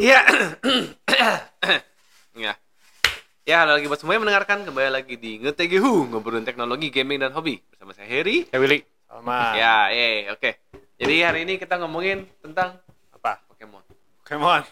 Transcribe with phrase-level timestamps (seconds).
[0.00, 0.20] Iya.
[2.48, 2.52] ya.
[3.44, 7.36] Ya, halo lagi buat semua yang mendengarkan kembali lagi di Ngetegehu, ngobrolin teknologi, gaming dan
[7.36, 8.48] hobi bersama saya Heri.
[8.48, 8.80] Ya Willy.
[9.04, 10.56] Sama Ya, eh, oke.
[10.96, 12.80] Jadi hari ini kita ngomongin tentang
[13.12, 13.44] apa?
[13.52, 13.84] Pokemon.
[14.24, 14.62] Pokemon.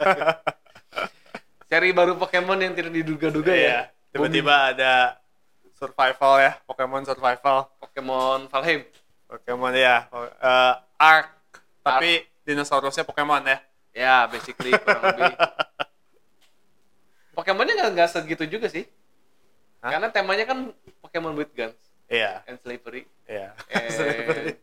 [1.68, 3.60] Seri baru Pokemon yang tidak diduga-duga ya.
[3.60, 3.80] Iya.
[4.16, 5.20] Tiba-tiba ada
[5.76, 7.68] survival ya, Pokemon survival.
[7.76, 8.88] Pokemon Valheim.
[9.28, 10.08] Pokemon ya,
[10.40, 11.28] eh, Ark.
[11.84, 13.58] Tapi dinosaurusnya Pokemon ya.
[13.96, 15.34] Ya, basically kurang lebih.
[17.34, 18.86] Pokemonnya nggak segitu juga sih.
[19.82, 19.92] Hah?
[19.92, 20.72] Karena temanya kan
[21.04, 23.04] Pokemon with guns Iya, and slavery.
[23.26, 23.50] iya.
[23.74, 24.54] And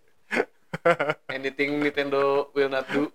[1.37, 3.11] anything Nintendo will not do.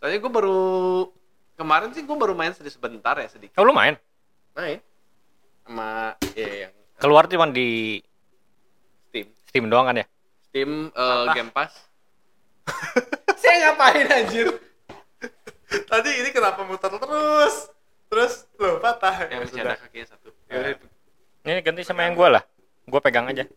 [0.00, 0.62] Soalnya gue baru
[1.54, 3.54] kemarin sih gue baru main sedikit sebentar ya sedikit.
[3.60, 3.94] Oh lu main?
[4.56, 4.80] Main
[5.62, 8.02] sama ya yang Keluar cuma di
[9.10, 9.26] Steam.
[9.46, 10.06] Steam doang kan ya?
[10.52, 11.72] Steam eh, Game Pass.
[13.40, 14.52] Saya ngapain anjir?
[15.88, 17.72] Tadi ini kenapa muter terus?
[18.12, 19.32] Terus lo patah.
[19.32, 19.76] Yang Ya ada sudah.
[19.80, 20.28] kakinya satu.
[20.52, 20.76] Ya.
[21.48, 22.44] Ini ganti sama yang gua lah.
[22.84, 23.48] Gua pegang aja.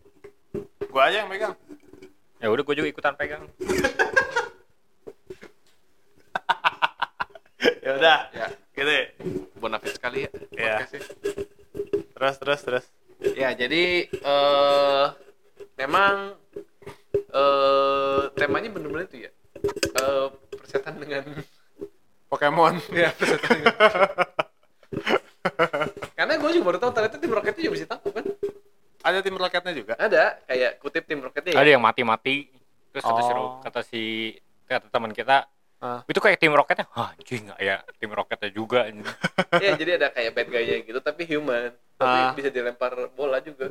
[0.88, 1.52] Gua aja yang megang.
[2.40, 3.44] Ya udah gua juga ikutan pegang.
[7.84, 8.18] ya udah.
[8.32, 8.88] Ya, Gitu.
[8.88, 9.04] ya.
[9.60, 10.30] bonafit sekali ya.
[10.56, 10.76] Iya.
[12.16, 12.88] Terus terus terus.
[13.36, 15.06] Ya, jadi eh
[15.76, 16.40] memang
[17.36, 19.30] eh temanya bener-bener itu ya.
[19.96, 21.24] Eh persetan dengan
[22.26, 22.80] Pokemon.
[22.96, 23.76] ya persetan dengan
[26.16, 28.24] Karena gue juga baru tahu ternyata tim Rocketnya juga bisa tangkap kan?
[29.06, 29.94] Ada tim roketnya juga.
[29.94, 31.58] Ada, kayak kutip tim Rocketnya ya.
[31.62, 32.50] Ada yang mati-mati.
[32.90, 33.60] Terus kata si Oh.
[33.62, 34.02] Kata si
[34.66, 35.46] kata teman kita,
[35.78, 36.00] Ah.
[36.08, 36.88] itu kayak tim roketnya.
[36.90, 38.88] Hah, anjing nggak ya tim roketnya juga.
[39.62, 41.70] Iya, jadi ada kayak bad guy-nya gitu tapi human.
[41.94, 42.32] Tapi Ah.
[42.34, 43.70] bisa dilempar bola juga.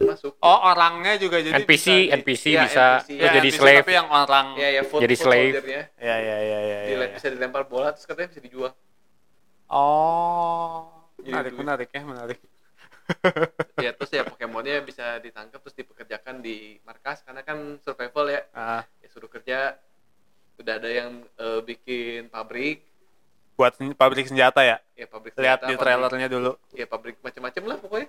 [0.00, 0.32] Masuk.
[0.38, 3.10] Oh, orangnya juga jadi NPC, bisa di- NPC Iya, bisa NPC.
[3.14, 3.82] Ya, jadi NPC, slave.
[3.82, 5.52] Tapi yang orang Ya, ya, foot, Jadi foot slave.
[5.54, 5.82] soldier-nya.
[5.98, 6.78] Ya ya ya ya ya.
[6.86, 7.14] Dile- ya.
[7.14, 8.72] Bisa dilempar bola terus katanya bisa dijual.
[9.70, 10.88] Oh.
[11.16, 11.60] Jadi Menarik, duit.
[11.60, 12.38] menarik ya, menarik.
[13.76, 18.40] ya terus ya Pokemonnya bisa ditangkap terus dipekerjakan di markas karena kan survival ya.
[18.50, 19.76] Ah, Ya suruh kerja.
[20.56, 22.84] Udah ada yang eh, bikin pabrik,
[23.54, 24.76] buat pabrik senjata ya.
[24.94, 26.52] ya pabrik Lihat senjata, di pabrik- trailernya dulu.
[26.72, 28.08] ya pabrik macam-macam lah pokoknya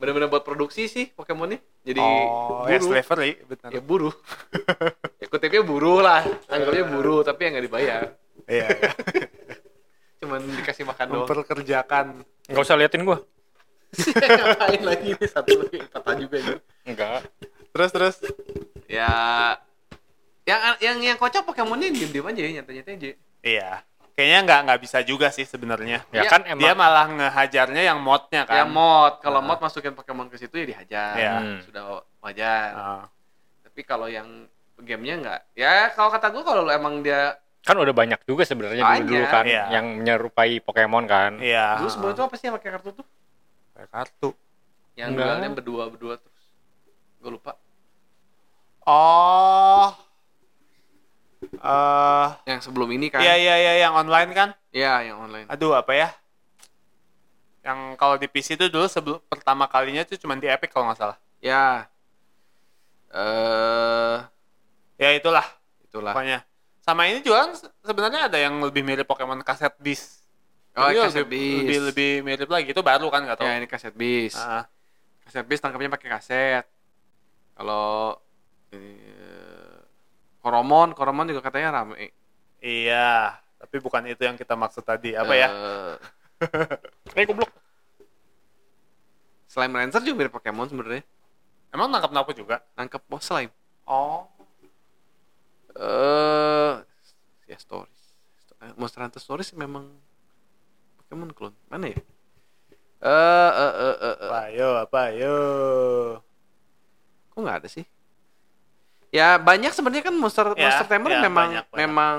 [0.00, 3.68] bener-bener buat produksi sih Pokemonnya jadi oh, ya buruh slavery, benar.
[3.68, 4.14] ya buruh
[5.20, 8.02] ya kutipnya buruh lah anggapnya buruh tapi yang nggak dibayar
[8.48, 8.66] Iya.
[8.66, 8.90] iya.
[10.18, 12.06] cuman dikasih makan doang Memperkerjakan.
[12.50, 13.22] Nggak usah liatin gua.
[13.94, 17.26] ngapain lagi ini satu lagi patah juga ini Enggak.
[17.70, 18.16] Terus terus.
[18.90, 19.10] ya
[20.42, 23.10] yang yang yang kocak Pokemonnya diem-diem aja nyantai-nyantai aja
[23.40, 23.70] Iya.
[24.12, 26.04] Kayaknya nggak nggak bisa juga sih sebenarnya.
[26.08, 28.54] Ya, Ya, kan Dia emang malah ngehajarnya yang modnya kan.
[28.54, 29.46] ya mod kalau Ah.
[29.46, 31.34] mod masukin Pokemon ke situ ya dihajar Iya.
[31.34, 31.58] Hmm.
[31.62, 31.82] sudah
[32.20, 33.04] wajar Ah.
[33.62, 34.26] tapi kalau yang
[34.76, 39.20] gamenya nggak ya kalau kata gue kalau emang dia kan udah banyak juga sebenarnya dulu-dulu
[39.20, 39.30] Banyak.
[39.30, 39.64] kan Iya.
[39.70, 41.32] yang menyerupai Pokemon kan.
[41.38, 41.76] Iya.
[41.76, 43.06] dulu sebelum itu apa sih yang pakai kartu tuh
[43.72, 44.30] Pakai kartu.
[44.94, 46.44] yang duelnya berdua berdua terus
[47.18, 47.52] gue lupa
[48.82, 49.92] Oh.
[51.60, 54.48] Eh, yang sebelum ini kan iya iya iya yang online kan?
[54.76, 56.06] Iya, yang online Aduh, apa ya?
[57.66, 61.00] Yang kalau di PC itu dulu sebelum pertama kalinya itu cuma di Epic kalau nggak
[61.00, 61.16] salah.
[61.42, 61.90] ya
[63.12, 64.18] eh
[65.00, 65.46] Ya itulah
[65.84, 66.38] itulah pokoknya.
[66.84, 70.24] Sama ini juga kan se- sebenarnya ada yang lebih mirip Pokemon kaset disc.
[70.76, 73.48] oh Jadi kaset lebih, bis lebih lebih mirip lagi itu baru kan nggak tahu.
[73.48, 74.62] ya ini kaset bis Ah,
[75.24, 76.64] kaset bis tangkapnya pakai kaset
[77.56, 78.16] kalau
[78.74, 79.19] eh,
[80.40, 82.10] Koromon Koromon juga katanya rame
[82.60, 85.16] iya, tapi bukan itu yang kita maksud tadi.
[85.16, 85.48] Apa ya?
[85.48, 85.94] Eh,
[87.16, 87.48] Eh goblok.
[89.46, 91.02] Slime Rancher juga mirip Pokemon sebenarnya
[91.70, 92.56] Emang nangkap nangkap juga?
[92.74, 93.50] nangkep bos slime
[93.84, 94.22] Oh.
[95.72, 96.74] eh
[97.44, 98.14] ya stories
[98.76, 99.88] Monster Hunter Stories memang
[100.96, 101.98] Pokemon clone mana ya
[103.00, 104.28] eh eh eh eh, eh.
[104.28, 104.68] Apa yo?
[104.78, 105.36] Apa yo?
[107.28, 107.82] kok nggak ada sih
[109.10, 111.78] ya banyak sebenarnya kan monster Ya, monster tamer ya, memang banyak, banyak.
[111.78, 112.18] memang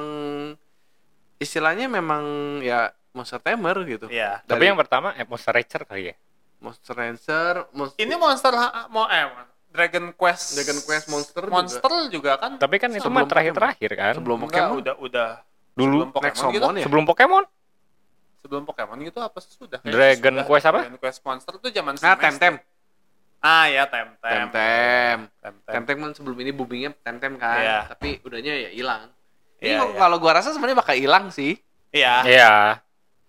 [1.38, 2.24] istilahnya memang
[2.62, 2.80] ya
[3.12, 4.40] monster tamer gitu Iya.
[4.42, 6.16] Tapi Dari yang pertama eh, Monster Rancher kali ya.
[6.60, 9.26] monster rancher monster Ini monster ha- mau eh
[9.68, 10.54] Dragon Quest.
[10.54, 11.56] Dragon Quest Monster juga.
[11.56, 12.52] Monster juga, kan?
[12.56, 14.14] Tapi kan itu mah terakhir-terakhir kan.
[14.14, 15.30] sebelum Enggak, Pokemon udah udah
[15.72, 16.44] Dulu sebelum Pokemon gitu.
[16.52, 17.44] Nexomon ya sebelum Pokemon.
[18.42, 19.80] Sebelum Pokemon gitu apa sudah?
[19.82, 20.46] Dragon sudah.
[20.46, 20.80] Quest apa?
[20.84, 22.14] Dragon Quest Monster tuh zaman nah.
[22.14, 22.54] Temtem
[23.42, 24.18] Ah ya Temtem.
[24.22, 25.74] Temtem Temtem.
[25.74, 27.80] Temtem kan sebelum ini boomingnya Temtem kan Iya.
[27.90, 29.10] tapi udahnya ya hilang
[29.58, 30.00] ini Iya, kok iya.
[30.00, 31.58] kalau gua rasa sebenarnya bakal hilang sih
[31.90, 32.16] Iya.
[32.24, 32.52] Iya.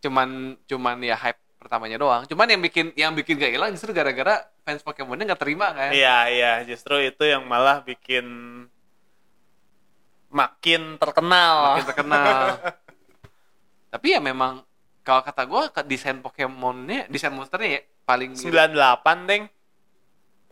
[0.03, 4.43] cuman cuman ya hype pertamanya doang cuman yang bikin yang bikin gak hilang justru gara-gara
[4.63, 8.27] fans Pokemonnya nggak terima kan Iya, iya, justru itu yang malah bikin
[10.33, 11.77] makin terkenal.
[11.77, 12.41] makin terkenal.
[13.93, 14.65] Tapi ya memang
[15.05, 19.43] kalau kata gue desain Pokemonnya, desain monsternya ya paling mirip 98 deng.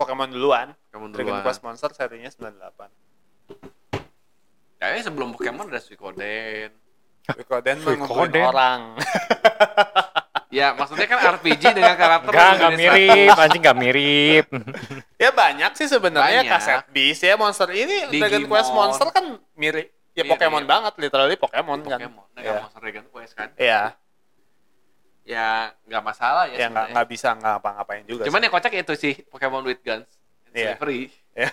[0.01, 0.69] Pokemon duluan.
[0.89, 1.45] Pokemon Dragon duluan.
[1.45, 4.01] Quest Monster serinya 98.
[4.77, 6.73] Kayaknya sebelum Pokemon ada Suikoden.
[7.27, 8.45] Suikoden mah ngumpulin Suikoden.
[8.49, 8.81] orang.
[10.51, 14.47] Ya maksudnya kan RPG dengan karakter Enggak, enggak jenis mirip, anjing enggak mirip.
[15.23, 18.51] ya banyak sih sebenarnya kaset bis ya monster ini Dragon Digimon.
[18.51, 20.35] Quest Monster kan mirip ya Mirip.
[20.35, 22.03] Pokemon banget literally Pokemon, kan.
[22.03, 22.61] Pokemon, dengan Iya.
[22.67, 23.49] monster Dragon Quest kan.
[23.55, 23.95] Iya,
[25.31, 26.59] Ya nggak masalah ya.
[26.59, 28.27] ya nggak bisa nggak apa-ngapain juga.
[28.27, 28.45] Cuman sih.
[28.45, 30.11] yang kocak itu sih Pokemon with guns.
[30.51, 30.75] Iya.
[30.75, 31.07] Slavery.
[31.31, 31.49] Ya.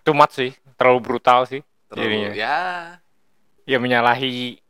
[0.00, 1.60] Too much sih, terlalu brutal sih.
[1.88, 2.30] Terlalu Jadinya.
[2.32, 2.56] ya
[3.64, 4.60] Ya menyalahi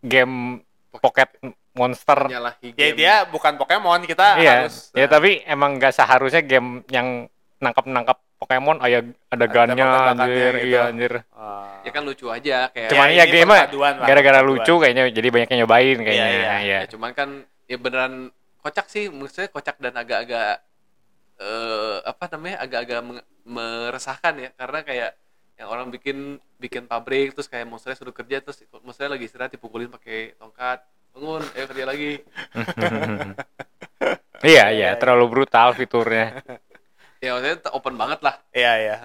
[0.00, 0.60] game
[0.94, 1.28] Pocket
[1.74, 2.28] Monster.
[2.30, 2.96] nyalahi ya game.
[2.96, 7.26] dia bukan Pokemon kita Iya, harus ya nah, tapi emang nggak seharusnya game yang
[7.58, 9.00] nangkap-nangkap Pokemon oh ya
[9.32, 10.68] ada gunnya tembakan-tembakannya anjir, gitu.
[10.68, 11.12] iya anjir.
[11.32, 13.56] uh, Ya kan lucu aja kayak Cuman Ya, ya, ini game
[14.04, 16.26] gara-gara lucu kayaknya jadi banyak yang nyobain kayaknya.
[16.28, 16.54] Iya, iya.
[16.60, 16.78] ya.
[16.84, 17.28] Ya, cuman kan
[17.64, 18.28] ya beneran
[18.60, 20.60] kocak sih, maksudnya kocak dan agak-agak
[21.40, 22.56] eh apa namanya?
[22.62, 23.00] agak-agak
[23.48, 25.10] meresahkan ya karena kayak
[25.54, 29.86] yang orang bikin bikin pabrik terus kayak monsternya suruh kerja terus monsternya lagi istirahat dipukulin
[29.86, 30.82] pakai tongkat
[31.14, 32.12] bangun ayo kerja lagi
[34.44, 36.44] Iya, iya, terlalu brutal fiturnya.
[37.24, 38.34] ya maksudnya open banget lah.
[38.52, 38.96] Iya iya.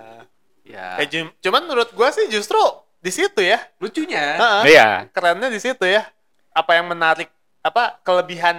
[0.68, 0.88] Ya.
[1.02, 2.60] Eh, cum- cuman menurut gua sih justru
[3.00, 3.64] di situ ya.
[3.80, 4.36] Lucunya.
[4.38, 4.62] Heeh.
[4.76, 4.88] Iya.
[5.16, 6.04] kerennya di situ ya.
[6.52, 7.32] Apa yang menarik
[7.64, 8.58] apa kelebihan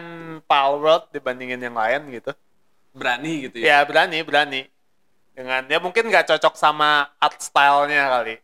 [0.48, 2.32] Palworld dibandingin yang lain gitu.
[2.96, 3.64] Berani gitu ya?
[3.64, 4.62] Ya berani berani.
[5.36, 8.36] Dengan ya mungkin nggak cocok sama art stylenya kali.
[8.36, 8.42] Ya,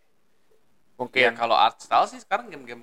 [0.97, 2.81] mungkin kalau art style sih sekarang game-game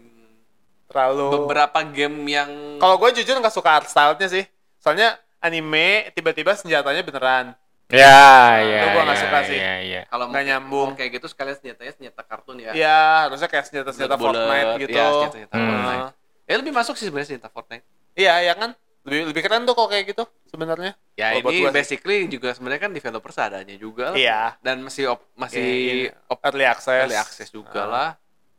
[0.86, 4.46] terlalu beberapa game yang kalau gue jujur nggak suka art stylenya sih.
[4.78, 7.46] Soalnya anime tiba-tiba senjatanya beneran
[7.94, 8.18] Ya,
[8.60, 8.80] ya.
[8.80, 9.56] itu gua nggak ya, suka sih.
[9.56, 10.02] Iya, iya.
[10.08, 10.90] kalau nggak nyambung.
[10.96, 15.06] kayak gitu sekalian senjatanya senjata kartun ya ya harusnya kayak senjata-senjata Bullet, Fortnite gitu Iya,
[15.08, 15.68] senjata-senjata Hmm.
[15.70, 16.10] Fortnite.
[16.44, 17.86] Ya lebih masuk sih sebenarnya senjata Fortnite.
[18.14, 18.74] iya ya kan
[19.04, 21.70] lebih lebih keren tuh kalau kayak gitu sebenarnya Ya ini sih.
[21.70, 24.18] basically juga sebenarnya kan developer seadanya juga lah.
[24.18, 24.42] Iya.
[24.60, 25.62] Dan masih op- masih
[26.08, 27.86] Iya, op- early access early access juga Ah.
[27.86, 28.10] lah.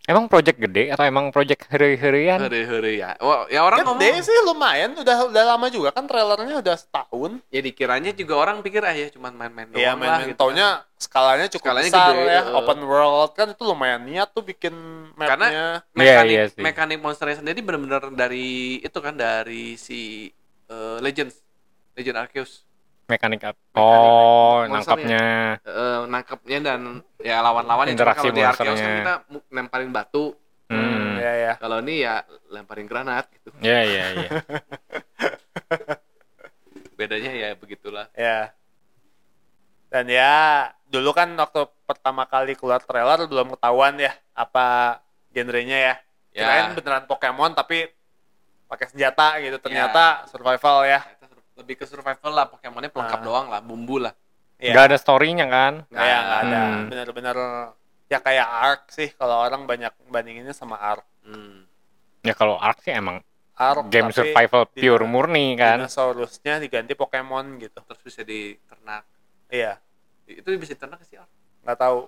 [0.04, 2.36] Emang project gede atau emang project hari-harian?
[2.36, 3.16] Hari-hari ya.
[3.24, 7.40] Wah, ya orang ngomong Gede sih lumayan udah udah lama juga kan trailernya udah setahun
[7.48, 10.44] ya dikiranya juga orang pikir ah ya cuman main-main doang Iya main-main gitu.
[10.44, 12.52] taunya skalanya cukup Skalanya besar gede, ya eh.
[12.52, 14.76] open world kan itu lumayan niat tuh bikin
[15.16, 15.66] mapnya Karena Iya,
[15.96, 16.60] mekanik iya sih.
[16.60, 18.46] mekanik monsternya sendiri benar-benar dari
[18.84, 20.28] itu kan dari si
[20.68, 21.40] eh, Legends
[21.96, 22.60] Legend Arceus
[23.04, 23.60] Mekanik apa?
[23.74, 25.60] Oh, nangkapnya.
[25.60, 26.80] eh nangkepnya dan
[27.18, 27.92] ya lawan-lawan ya.
[27.92, 28.96] Interaksi kalau di Arceus kan monsternya.
[28.96, 29.14] kita
[29.50, 30.32] nemparin batu
[30.64, 31.20] Hmm.
[31.20, 34.30] ya ya kalau ini ya lemparin granat gitu Iya, iya, iya.
[36.94, 38.48] bedanya ya begitulah ya
[39.90, 40.34] dan ya
[40.86, 44.98] dulu kan waktu pertama kali keluar trailer belum ketahuan ya apa
[45.30, 45.94] genrenya ya
[46.32, 46.42] Ya.
[46.42, 47.86] kirain beneran Pokemon tapi
[48.66, 49.62] pakai senjata gitu Ya.
[49.62, 51.23] ternyata survival ya Kita sur-
[51.54, 53.24] lebih ke survival lah Pokemonnya pelengkap Ah.
[53.24, 54.14] doang lah bumbu lah
[54.56, 55.72] ya Nggak ada story-nya kan?
[55.86, 56.84] nggak ya nggak ada Hmm.
[56.88, 57.36] bener-bener
[58.04, 61.66] ya kayak Ark sih kalau orang banyak bandinginnya sama Ark hmm.
[62.22, 63.20] Ya kalau Ark sih emang
[63.54, 65.78] Ark game survival pure murni kan.
[65.78, 69.06] dinosaurusnya diganti Pokemon gitu terus bisa diternak
[69.46, 69.78] iya
[70.24, 71.28] itu bisa diternak sih Ar?
[71.62, 71.98] nggak tahu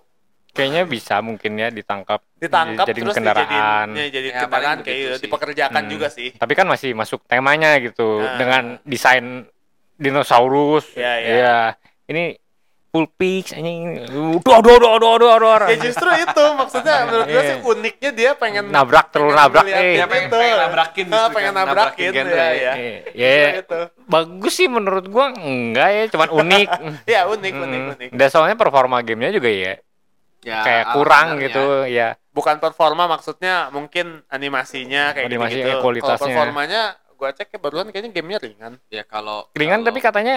[0.57, 2.21] Kayaknya bisa mungkin ya ditangkap.
[2.35, 3.47] ditangkap Jadi terus kendaraan.
[3.89, 5.23] dijadiin, ya, jadi Ya, kendaraan kayak gitu, sih.
[5.23, 5.91] dipekerjakan Hmm.
[5.91, 8.37] juga sih Tapi kan masih masuk temanya gitu Nah.
[8.37, 9.45] dengan desain
[9.97, 10.85] dinosaurus.
[10.93, 11.29] Iya, iya.
[11.31, 11.57] Iya.
[12.07, 12.25] Ini
[12.87, 14.09] full pix anjing.
[14.09, 15.69] Aduh aduh aduh aduh aduh aduh.
[15.69, 17.49] ya justru itu maksudnya menurut gue Iya.
[17.51, 19.69] sih uniknya dia pengen Nabrak terus pengen nabrak eh.
[19.69, 20.09] Dia gitu.
[20.09, 22.73] pengen- pengen nabrakin Ah, justru pengen kan, nabrakin, nabrakin genre ya, ya.
[23.13, 23.29] ya.
[23.29, 23.81] Ya, itu.
[24.07, 26.69] bagus sih menurut gua enggak ya, cuman unik.
[27.11, 27.93] ya unik unik Hmm.
[27.93, 29.77] unik Dan soalnya performa gamenya juga ya
[30.47, 32.15] ya kayak ala kurang gitu ya.
[32.31, 36.23] bukan performa maksudnya mungkin animasinya kayak gitu Animasinya, gitu kalau kualitasnya.
[36.23, 40.35] performanya gue cek ya barusan kayaknya gamenya ringan ya kalau Ringan kalau- tapi katanya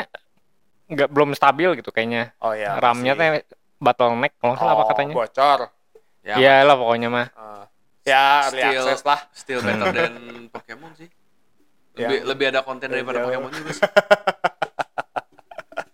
[0.90, 2.34] nggak belum stabil gitu kayaknya.
[2.40, 3.46] oh ya RAM-nya teh
[3.78, 5.14] bottleneck kalau salah apa Oh, katanya.
[5.14, 5.60] bocor
[6.20, 7.28] ya, Iya lah pokoknya mah.
[7.32, 7.64] Ah.
[8.02, 10.14] ya Still- access lah still better than
[10.50, 11.06] Pokemon sih
[11.94, 12.26] lebih Ya.
[12.26, 13.28] lebih ada konten daripada jauh.
[13.30, 13.84] Pokemon juga sih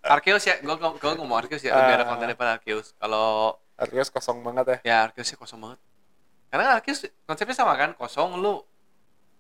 [0.06, 2.08] Arceus ya gue gue ngomong Arceus ya lebih ada Ah.
[2.08, 5.80] konten daripada Arceus kalau Arceus kosong banget ya ya Arceusnya kosong banget
[6.48, 8.64] karena Arceus konsepnya sama kan kosong lu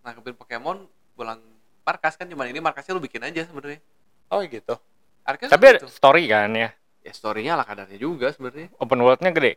[0.02, 1.40] nangkepin Pokemon pulang
[1.82, 3.80] markas kan cuman ini markasnya lu bikin aja sebenarnya
[4.28, 4.76] oh gitu
[5.24, 5.90] Arceus Tapi ada gitu.
[5.90, 6.70] story kan ya.
[7.00, 9.54] ya storynya ala kadarnya juga sebenarnya Open world-nya gede.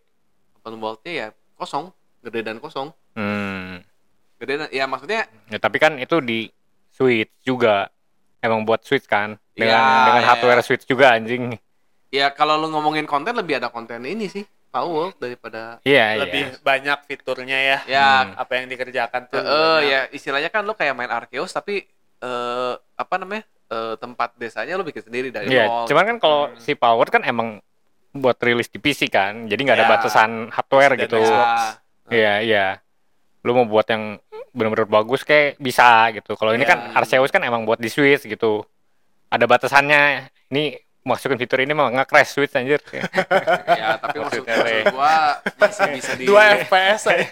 [0.56, 3.82] open world-nya ya kosong gede dan kosong Hmm.
[4.38, 6.46] gede dan ya maksudnya Ya, tapi kan itu di
[6.88, 7.90] Switch juga.
[8.38, 9.34] Emang buat Switch kan.
[9.50, 10.28] Dengan Iya, dengan iya.
[10.28, 11.58] hardware Switch juga anjing.
[12.08, 16.60] ya kalau lu ngomongin konten lebih ada konten ini sih Power daripada Iya, lebih iya.
[16.60, 17.78] banyak fiturnya ya.
[17.86, 18.36] ya Hmm.
[18.36, 19.38] Apa yang dikerjakan tuh.
[19.38, 19.80] eh, banyak.
[19.84, 21.84] ya istilahnya kan lo kayak main Arceus tapi
[22.18, 25.86] eh apa namanya eh, tempat desanya lo bikin sendiri dari Iya, nol.
[25.86, 26.56] cuman kan kalau Hmm.
[26.56, 27.60] si Power kan emang
[28.10, 29.92] buat rilis di PC kan, jadi nggak ada Ya.
[29.92, 31.20] batasan hardware Dan gitu.
[31.20, 31.60] Xbox.
[32.08, 32.66] Iya, iya.
[33.40, 34.16] Lu mau buat yang
[34.50, 36.32] bener-bener bagus kayak bisa gitu.
[36.34, 36.72] Kalau ini Ya.
[36.72, 38.64] kan Arceus kan emang buat di Switch gitu.
[39.28, 40.24] Ada batasannya.
[40.48, 42.82] Ini masukin fitur ini mah nge-crash Switch anjir.
[43.70, 45.14] ya tapi maksud, Maksudnya, maksud gua
[45.56, 47.26] masih bisa di Dua FPS aja.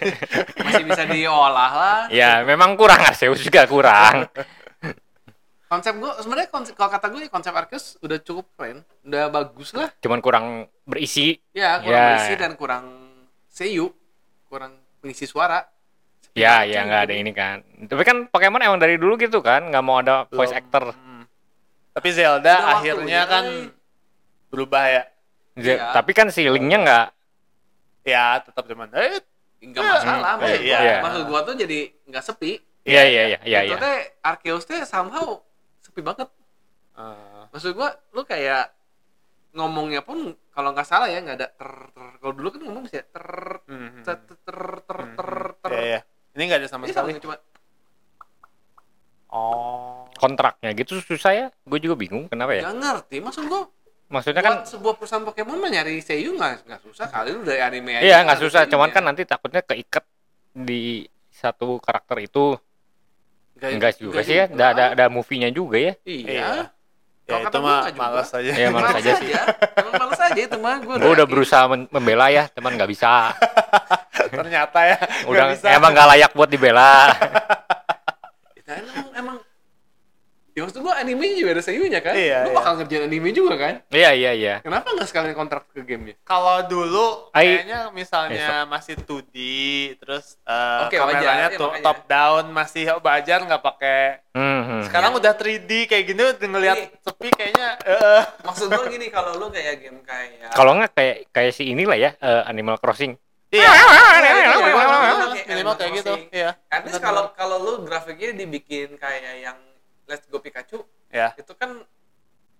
[0.59, 4.25] masih bisa diolah lah ya, memang kurang Arceus juga kurang.
[5.67, 9.91] konsep gua sebenarnya konsep kalau kata gue konsep Arceus udah cukup keren udah bagus lah
[9.99, 10.45] Cuman kurang
[10.81, 11.35] berisi.
[11.51, 12.07] ya kurang Ya.
[12.15, 12.85] berisi dan kurang
[13.47, 13.91] seiyu
[14.45, 15.67] kurang pengisi suara
[16.31, 17.57] Ya, Seperti ya nggak ada ini kan.
[17.83, 20.61] Tapi kan Pokemon emang dari dulu gitu kan, nggak mau ada voice Belum.
[20.61, 20.83] actor.
[21.97, 21.99] Hmm.
[21.99, 23.67] Tapi Zelda Sudah akhirnya kan eh.
[24.47, 25.03] berubah ya.
[25.57, 25.89] Ze- Iya.
[25.89, 27.07] Tapi kan si linknya nggak.
[28.05, 29.17] Ya, tetap cuman eh
[29.57, 30.45] nggak masalah Hmm.
[30.45, 30.77] maksud, Iya.
[30.77, 33.59] gua, maksud gua tuh jadi nggak sepi Iya, iya, iya, iya.
[33.65, 33.81] itu iya.
[33.81, 35.41] teh Arceus teh somehow
[35.81, 36.29] sepi banget
[36.93, 38.69] eh, maksud gua lu kayak
[39.51, 43.01] ngomongnya pun kalau nggak salah ya nggak ada ter, ter kalau dulu kan ngomong bisa
[43.01, 43.27] ter
[43.65, 45.57] hmm, ter ter ter ter hmm, ter, hmm.
[45.59, 45.71] ter.
[45.73, 45.99] Iya, iya.
[46.37, 47.17] Ini nggak ada sama sekali.
[47.17, 47.35] cuma
[49.27, 50.07] Oh.
[50.15, 51.45] Kontraknya gitu susah ya.
[51.61, 52.63] Gue juga bingung kenapa ya.
[52.63, 53.67] nggak ngerti maksud gua
[54.07, 57.91] Maksudnya kan sebuah perusahaan Pokemon mah nyari seiyu nggak nggak susah kali lu dari anime
[57.91, 58.93] aja Iya nggak susah, cuman ya.
[58.95, 60.07] kan nanti takutnya keikat
[60.55, 62.55] di satu karakter itu
[63.59, 65.93] enggak juga sih ya, ada ada, ada movie-nya juga ya.
[66.01, 66.71] iya
[67.27, 68.51] Ya Kalau itu mah malas aja.
[68.55, 69.27] Iya, malas aja sih.
[69.75, 73.35] emang males aja itu mah gua Gue udah berusaha men- membela ya, teman nggak bisa.
[74.31, 74.95] Ternyata ya.
[74.95, 75.67] nggak Udah bisa.
[75.75, 77.11] emang nggak layak buat dibela.
[80.57, 82.57] Ya, maksud gua anime juga ada seiyunya kan Iya, lu iya.
[82.57, 84.55] bakal ngerjain anime juga kan Iya iya iya.
[84.59, 89.35] kenapa nggak sekalian kontrak ke gamenya Kalau dulu Ai- kayaknya misalnya masih 2D
[90.01, 94.81] terus eh, Oke, kameranya wajar, ya, top down masih wajar nggak pakai Hmm, hmm.
[94.85, 95.19] sekarang Iya.
[95.21, 96.87] udah 3D kayak gini udah ngelihat Iya.
[97.01, 101.53] sepi kayaknya eh maksud gua gini kalau lu kayak game kayak Kalau nggak kayak kayak
[101.53, 103.13] si inilah ya eh, Animal Crossing.
[103.47, 103.61] iya
[104.25, 106.33] iya, minimal Animal kayak gitu Crossing.
[106.33, 106.49] iya
[106.81, 109.57] least kalau kalau lu grafiknya dibikin kayak yang
[110.07, 111.35] Let's Go Pikachu ya.
[111.35, 111.83] itu kan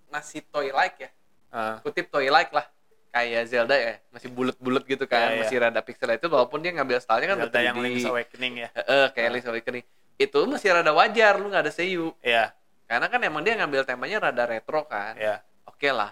[0.08, 1.10] masih toy like ya.
[1.48, 2.68] Eh, kutip toy like lah.
[3.08, 5.40] Kayak Zelda ya masih bulat-bulat gitu kan Iya, iya.
[5.42, 6.12] masih rada pixel.
[6.14, 7.84] Itu walaupun dia ngambil stylenya kan Zelda yang 3D.
[7.88, 8.70] Link's Awakening ya.
[8.76, 9.84] Heeh, kayak Link's Awakening.
[10.20, 12.52] Itu masih rada wajar lu nggak ada seiyu iya
[12.88, 15.16] karena kan emang dia ngambil temanya rada retro kan.
[15.16, 16.12] Iya oke lah.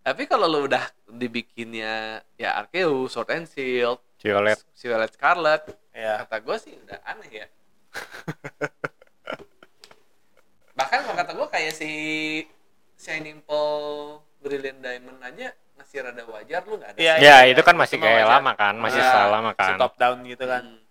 [0.00, 4.56] Tapi kalau lu udah dibikinnya ya Arceus, Sword and Shield, Violet.
[4.76, 7.46] Violet Scarlet, iya kata gue sih udah aneh ya.
[10.90, 11.90] Bahkan kalau kata gue kayak si
[12.98, 16.98] Shining Pearl, Brilliant Diamond aja masih rada wajar lu nggak ada.
[16.98, 17.14] Iya.
[17.16, 18.34] Ya itu kan masih kayak wajar.
[18.34, 19.78] lama kan, masih style lama si kan.
[19.78, 20.82] top down gitu kan Hmm.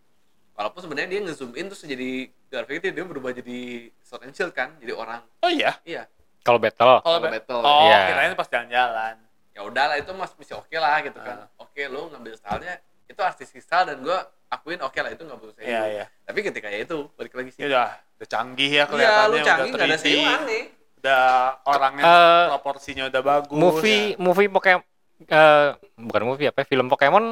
[0.56, 2.12] Walaupun sebenarnya dia ngezoom in terus jadi
[2.48, 3.60] grafiknya dia berubah jadi
[4.00, 5.20] Sword and Shield kan, jadi orang.
[5.38, 6.08] oh iya Iya.
[6.39, 7.60] Kalau battle, kalau Kalau ba- battle.
[7.60, 8.00] oh Iya.
[8.08, 9.15] kirain pas jalan-jalan
[9.51, 11.44] Ya udahlah itu mas masih oke lah gitu kan.
[11.58, 14.15] Oke lu ngambil stylenya itu artistik style dan gue
[14.48, 15.68] akuin oke lah itu nggak perlu seiyu.
[15.68, 17.60] iya iya Tapi ketika ya itu balik lagi sih.
[17.60, 20.64] Ini udah udah canggih ya Iya, kelihatannya lu canggih udah nggak ada 3D seiyu aneh.
[21.00, 21.24] udah
[21.64, 24.84] orangnya Eh, proporsinya udah bagus movie movie Pokemon
[25.22, 27.26] eh bukan movie apa ya, film Pokemon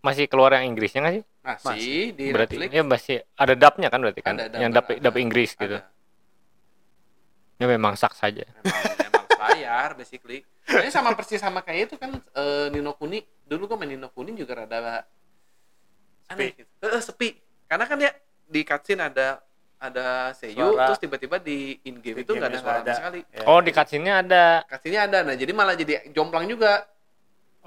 [0.00, 1.24] masih keluar yang Inggrisnya nggak sih?
[1.42, 2.70] Masih, di berarti Netflix.
[2.72, 4.34] ya masih ada dubnya kan berarti kan?
[4.36, 4.98] Ada dub, yang dub ada.
[5.00, 5.76] dub Inggris gitu.
[5.76, 5.90] Ada.
[7.56, 8.44] Ya memang sak saja.
[8.60, 10.44] Emang, emang bayar basically.
[10.62, 13.18] Kayaknya sama persis sama kayak itu kan eh, Nino Kuni.
[13.40, 15.06] Dulu gue main Nino Kuni juga rada
[16.28, 16.60] aneh Sepi.
[16.60, 16.70] gitu.
[16.80, 17.28] Eh, eh, sepi.
[17.64, 18.10] Karena kan dia
[18.44, 19.42] di cutscene ada
[19.76, 20.88] ada seiyu Suara.
[20.88, 23.20] terus tiba-tiba di in game itu nggak ada suara sama sekali.
[23.28, 23.44] Ya.
[23.44, 24.44] Oh di cutscene-nya ada.
[24.64, 25.18] Cutscene-nya ada.
[25.22, 26.88] Nah, jadi malah jadi jomplang juga.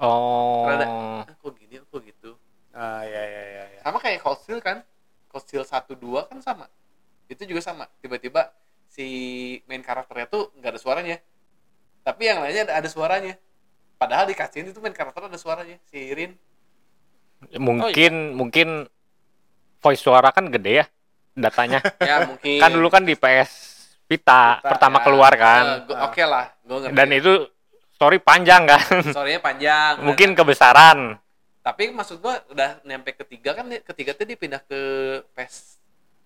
[0.00, 0.66] Oh.
[0.66, 0.86] Rada.
[0.86, 2.34] Ah, kok gini, kok gitu.
[2.70, 4.82] ah ya ya ya ya Sama kayak Cold Steel kan.
[5.30, 6.66] Cold Steel 1 2 kan sama.
[7.30, 7.86] Itu juga sama.
[8.02, 8.50] Tiba-tiba
[8.90, 9.06] si
[9.70, 11.16] main karakternya tuh nggak ada suaranya.
[12.02, 13.38] Tapi yang lainnya ada, ada suaranya.
[14.00, 15.78] Padahal di cutscene itu main karakter ada suaranya.
[15.86, 16.34] Si Rin.
[17.54, 18.90] Mungkin mungkin
[19.80, 20.86] voice suara kan gede ya
[21.32, 21.80] datanya.
[21.98, 22.58] Ya mungkin.
[22.58, 23.50] kan dulu kan di PS
[24.04, 25.62] Vita, Vita, pertama Ya, keluar eh, kan.
[25.86, 26.46] gua- Oke lah.
[26.60, 26.94] Gue ngerti.
[26.94, 27.32] Dan itu
[27.92, 28.82] story panjang kan.
[29.06, 29.92] Story-nya panjang.
[30.00, 31.14] mungkin kebesaran.
[31.60, 34.80] Tapi maksud gua udah nyampe ketiga kan ketiga tuh dia pindah ke
[35.30, 35.78] PS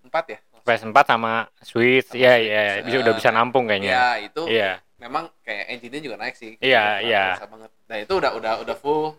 [0.03, 0.39] 4 ya?
[0.63, 2.09] PS4 sama Switch.
[2.09, 2.47] Sama Iya Switch.
[2.47, 3.93] iya, bisa Eh, udah bisa nampung Ya kayaknya.
[4.23, 4.71] itu Iya.
[4.97, 6.57] memang kayak engine-nya juga naik sih.
[6.57, 7.25] Iya, iya.
[7.37, 7.69] banget.
[7.85, 9.13] Nah itu udah udah udah full.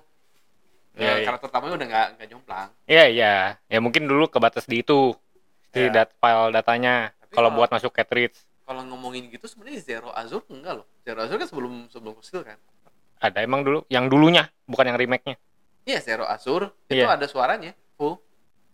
[0.97, 1.25] Iya, Ya, iya.
[1.29, 2.69] karakter utamanya udah nggak nggak jomplang.
[2.89, 3.35] Iya iya.
[3.63, 5.15] Ya mungkin dulu kebatas di itu.
[5.77, 5.93] Di Iya.
[5.95, 7.13] dat file datanya.
[7.21, 10.87] Tapi Kalau buat masuk cartridge Kalau ngomongin gitu sebenarnya Zero Azure enggak loh.
[11.01, 12.57] Zero Azure kan sebelum sebelum Fusil kan.
[13.17, 15.37] ada emang dulu yang dulunya bukan yang remake-nya.
[15.83, 17.15] Iya, Zero Azure itu Iya.
[17.15, 17.73] ada suaranya.
[17.95, 18.19] Full.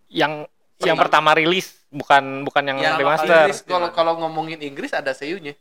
[0.09, 0.87] Yang Sering.
[0.89, 3.47] yang pertama rilis bukan bukan yang Yang remaster.
[3.63, 5.55] Kalau kalau ngomongin Inggris ada seiyunya.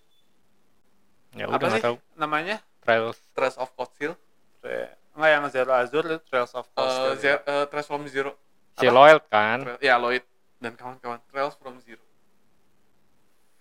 [1.31, 1.97] Ya Apa udah sih nggak tahu.
[2.15, 2.55] namanya?
[2.81, 3.19] Trials.
[3.31, 4.13] Trails of Cold Steel.
[4.59, 7.13] Tre- Enggak yang Zero Azure itu Trails of Cold Eh, Steel.
[7.19, 8.31] Ze- eh, Trails from Zero.
[8.73, 9.75] Si Lloyd kan.
[9.77, 10.23] Ya Lloyd
[10.61, 11.19] dan kawan-kawan.
[11.27, 11.99] Trails from Zero.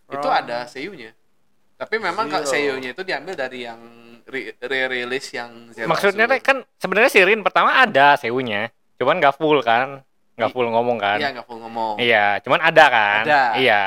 [0.07, 1.11] Itu From- ada seiyunya.
[1.75, 2.45] Tapi memang Zero.
[2.45, 3.81] seiyunya itu diambil dari yang
[4.29, 6.45] re- re-release yang Zero Maksudnya Azure.
[6.45, 8.69] kan sebenarnya si Rin pertama ada seunya,
[9.01, 10.05] cuman nggak full kan,
[10.37, 11.17] nggak full ngomong kan.
[11.17, 11.97] Iya, nggak full ngomong.
[11.97, 13.23] Iya, cuman ada kan.
[13.25, 13.43] Ada.
[13.57, 13.85] Iya.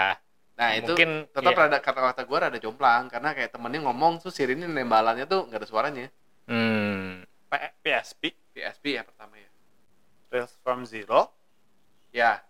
[0.53, 1.65] Nah, itu Mungkin tetap iya.
[1.65, 5.59] ada kata-kata gue ada jomplang karena kayak temennya ngomong tuh si Rini nembalannya tuh nggak
[5.61, 6.05] ada suaranya.
[6.45, 7.25] Hmm.
[7.49, 9.49] P- PSP PSP ya pertama ya.
[10.29, 11.29] Trails from Zero.
[12.09, 12.41] Ya.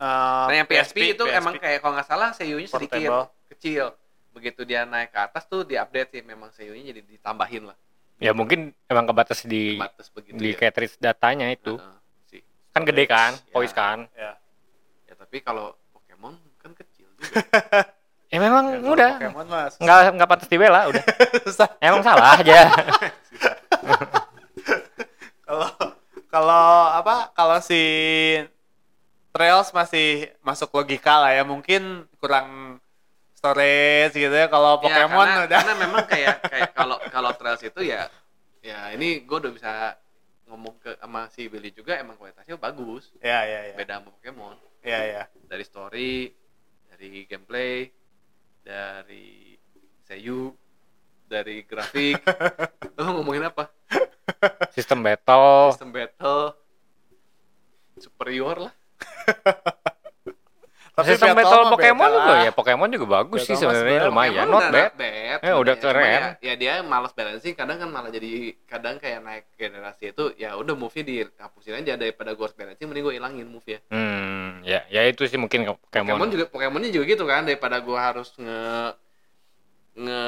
[0.00, 3.24] Eh, Nah, yang PSP, itu emang kayak kalau nggak salah seiyunya sedikit Portable.
[3.48, 3.84] kecil.
[4.30, 7.76] Begitu dia naik ke atas tuh diupdate sih memang seiyunya jadi ditambahin lah.
[8.16, 10.56] Ya mungkin emang kebatas di Batas begitu di ya.
[10.56, 11.76] cartridge datanya itu.
[11.76, 12.40] Heeh, sih.
[12.70, 13.52] Kan gede kan, Ya.
[13.52, 14.08] voice kan.
[14.14, 14.32] ya.
[15.04, 17.36] Ya tapi kalau Pokemon kan kecil juga.
[18.30, 19.74] Ya memang Ya, udah Pokemon mas.
[19.76, 21.04] nggak nggak pantas dibela udah.
[21.78, 22.60] emang salah aja.
[25.42, 25.68] Kalau
[26.30, 26.64] kalau
[26.94, 27.34] apa?
[27.34, 27.82] Kalau si
[29.30, 30.08] Trails masih
[30.40, 31.42] masuk logika lah ya.
[31.42, 31.82] Mungkin
[32.16, 32.78] kurang
[33.32, 34.46] storage gitu ya.
[34.46, 38.10] Kalau Ya, Pokemon karena, udah karena memang kayak kayak kalau kalau Trails itu ya
[38.60, 39.96] ya ini gue udah bisa
[40.44, 43.74] ngomong ke sama si Billy juga emang kualitasnya bagus ya ya ya.
[43.74, 45.22] beda sama Pokemon Ya ya.
[45.46, 46.28] dari story
[46.90, 47.88] dari gameplay
[48.60, 49.56] dari
[50.02, 50.52] seiyu
[51.24, 52.20] dari grafik
[52.98, 53.72] lo ngomongin apa
[54.70, 55.72] Sistem battle.
[55.72, 56.52] sistem battle
[57.96, 58.74] superior lah
[60.90, 62.50] Tapi battle battle mah Pokemon juga ya.
[62.52, 64.92] Pokemon juga bagus sih sebenarnya lumayan, not bad.
[65.00, 66.04] bad Ya, udah Cuma keren.
[66.04, 70.60] ya, ya dia malas balancing kadang kan malah jadi kadang kayak naik generasi itu ya
[70.60, 74.84] udah movie dihapusin aja daripada gue harus balancing mending gue ilangin move ya Hmm, ya
[74.92, 76.04] ya itu sih mungkin Pokemon.
[76.12, 78.60] Pokemon juga Pokemonnya juga gitu kan daripada gua harus nge
[79.96, 80.22] nge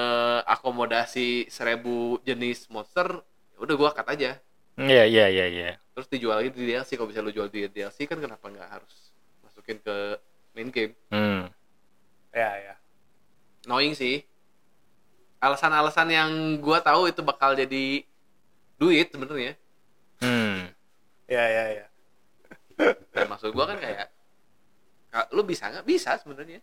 [0.49, 3.21] akomodasi seribu jenis monster
[3.53, 4.41] ya udah gua cut aja
[4.81, 5.71] Iya iya iya iya.
[5.93, 9.13] Terus dijual lagi di DLC kalau bisa lu jual di DLC kan kenapa nggak harus
[9.41, 9.97] masukin ke
[10.53, 11.49] main game Hmm.
[12.31, 12.75] Ya ya.
[13.63, 14.25] knowing sih
[15.39, 18.03] alasan-alasan yang gua tahu itu bakal jadi
[18.77, 19.55] duit sebenarnya
[20.19, 20.71] Hmm.
[21.27, 21.87] Ya ya ya.
[23.11, 24.09] dan maksud gua kan kayak
[25.09, 26.63] "Kak, lu bisa nggak bisa sebenarnya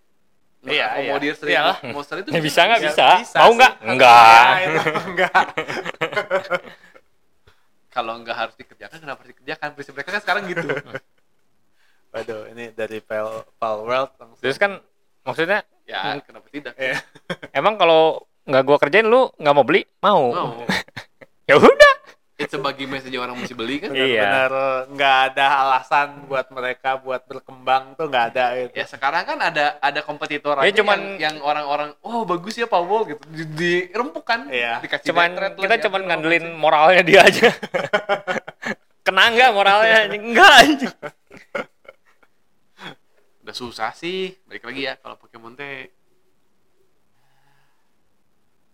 [0.59, 1.39] Iya, Mengakomodir iya.
[1.71, 3.07] seribu monster itu bisa nggak bisa?
[3.17, 3.73] bisa Mau nggak?
[3.79, 4.53] Enggak.
[4.59, 5.45] itu enggak.
[7.89, 10.63] kalau nggak harus dikerjakan kenapa harus dikerjakan prinsip mereka kan sekarang gitu
[12.09, 14.39] Waduh, ini dari Pal Pal World langsung.
[14.39, 14.81] Terus kan
[15.21, 16.97] maksudnya ya kenapa tidak Ya.
[17.53, 19.83] emang kalau nggak gua kerjain lu nggak mau beli?
[19.99, 20.31] Mau.
[20.31, 20.65] mau
[21.49, 21.93] ya udah.
[22.33, 24.23] it's sebagai message orang mesti beli kan Iya.
[24.23, 24.51] Benar
[24.89, 28.73] nggak ada alasan buat mereka buat berkembang tuh nggak ada gitu.
[28.73, 33.05] ya sekarang kan ada ada kompetitor Ya, cuman- yang, yang orang-orang oh bagus ya Powerball
[33.05, 34.79] gitu di, dirempuk kan Iya.
[34.79, 37.49] dikasih Cuman kita diambil cuman sama ngandelin moralnya dia aja.
[39.09, 40.05] Kena nggak moralnya?
[40.13, 40.93] Enggak anjing.
[43.41, 45.89] udah susah sih balik lagi ya kalau Pokemon teh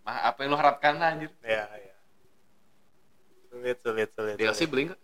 [0.04, 1.96] Mah, apa yang lo harapkan anjir Ya, ya.
[3.48, 4.36] Sulit, sulit, sulit.
[4.36, 4.68] DLC sulit.
[4.68, 5.00] beli nggak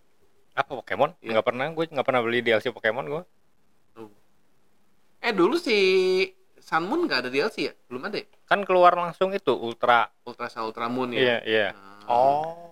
[0.60, 1.16] Apa Pokemon?
[1.24, 1.40] Iya.
[1.40, 3.24] Nggak pernah, gue nggak pernah beli DLC Pokemon gue.
[5.22, 5.78] Eh dulu si
[6.60, 8.28] Sun Moon nggak ada DLC ya belum ada ya?
[8.44, 10.12] Kan keluar langsung itu Ultra.
[10.28, 11.68] Ultra Sun Ultra Moon Iya, ya iya.
[11.72, 12.71] Nah, Oh.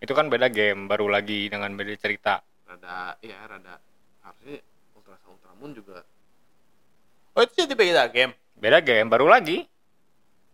[0.00, 2.40] Itu kan beda game, baru lagi dengan beda cerita.
[2.64, 3.82] rada ya rada
[4.22, 4.62] harusnya
[4.94, 6.06] Ultra Sun Ultra Moon juga
[7.30, 8.30] Oh, itu jadi beda game.
[8.54, 9.66] Beda game, baru lagi.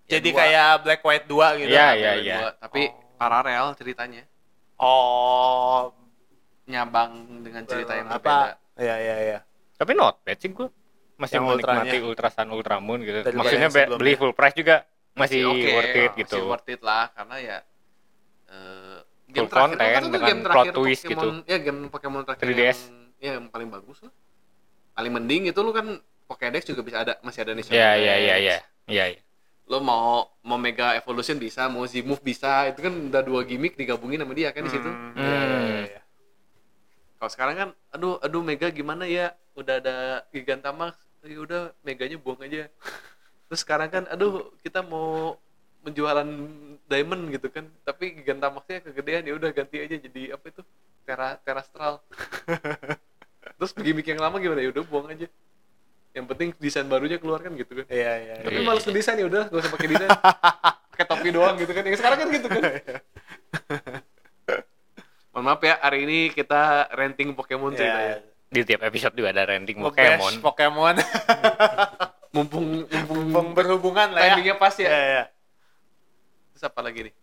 [0.07, 0.39] Ya, jadi dua.
[0.39, 1.73] kayak Black White 2 gitu.
[1.73, 2.39] Iya, iya, dua, iya.
[2.57, 3.17] tapi Oh.
[3.17, 4.23] paralel ceritanya
[4.77, 5.89] Oh,
[6.65, 8.21] nyabang dengan cerita yang apa?
[8.21, 9.39] berbeda Iya, iya, iya.
[9.75, 10.69] Tapi not bad sih gue.
[11.17, 12.01] Masih Yang menikmati ultranya.
[12.05, 13.25] Ultra Sun, Ultra Moon gitu.
[13.25, 16.37] Daripada Maksudnya beli full price juga masih Oke, worth it gitu.
[16.37, 17.59] masih worth it lah karena ya
[18.53, 18.99] eh,
[19.39, 21.29] Full terakhir- content kan itu dengan game plot twist Pokemon, gitu.
[21.45, 22.79] ya game Pokemon terakhir 3DS.
[22.79, 24.13] yang, ya, yang paling bagus lah
[24.93, 25.87] paling mending itu lu kan
[26.25, 28.57] Pokédex juga bisa ada masih ada National Iya, iya, iya, iya.
[28.87, 29.21] Iya, iya.
[29.65, 30.07] lo mau
[30.41, 34.51] mau Mega Evolution bisa mau Z-Move bisa itu kan udah dua gimmick digabungin sama dia
[34.51, 35.21] kan di situ Hmm, Hmm.
[35.21, 36.01] iya, iya, iya.
[37.17, 39.97] kalau sekarang kan aduh aduh Mega gimana ya udah ada
[40.29, 42.71] Gigantamax ya udah Meganya buang aja
[43.45, 45.35] terus sekarang kan aduh kita mau
[45.87, 46.27] menjualan
[46.85, 50.63] diamond gitu kan tapi Gigantamaxnya kegedean ya udah ganti aja jadi apa itu
[51.03, 52.03] Tera Terastral
[53.57, 55.31] terus gimmick yang lama gimana ya udah buang aja
[56.11, 58.65] yang penting desain barunya keluar kan gitu kan Iya, iya, tapi Iya.
[58.65, 60.11] males ngedesain ya udah gak usah pakai desain
[60.91, 62.63] pakai topi doang gitu kan yang sekarang kan gitu kan
[65.37, 68.17] maaf ya hari ini kita renting Pokemon Ya, ceritanya.
[68.47, 70.33] Di tiap episode juga ada nge-bash Pokemon.
[70.41, 70.95] Pokemon.
[72.33, 74.29] Mumpung mumpung Mumpung berhubungan lah ya.
[74.33, 74.89] timingnya pas ya.
[74.89, 75.23] Iya, iya.
[76.57, 77.15] Terus apa lagi nih?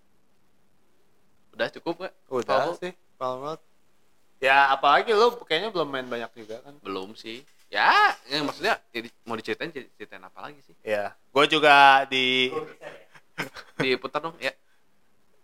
[1.58, 2.14] Udah cukup nggak?
[2.30, 2.78] Udah Palworld?
[2.86, 3.62] sih, Palworld.
[4.38, 6.78] Ya apalagi lu kayaknya belum main banyak juga kan.
[6.86, 7.42] Belum sih.
[7.74, 10.78] Ya, ya maksudnya jadi mau diceritain ceritain apa lagi sih?
[10.86, 11.18] Iya.
[11.34, 12.54] Gue juga di
[13.82, 14.54] Diputar dong ya.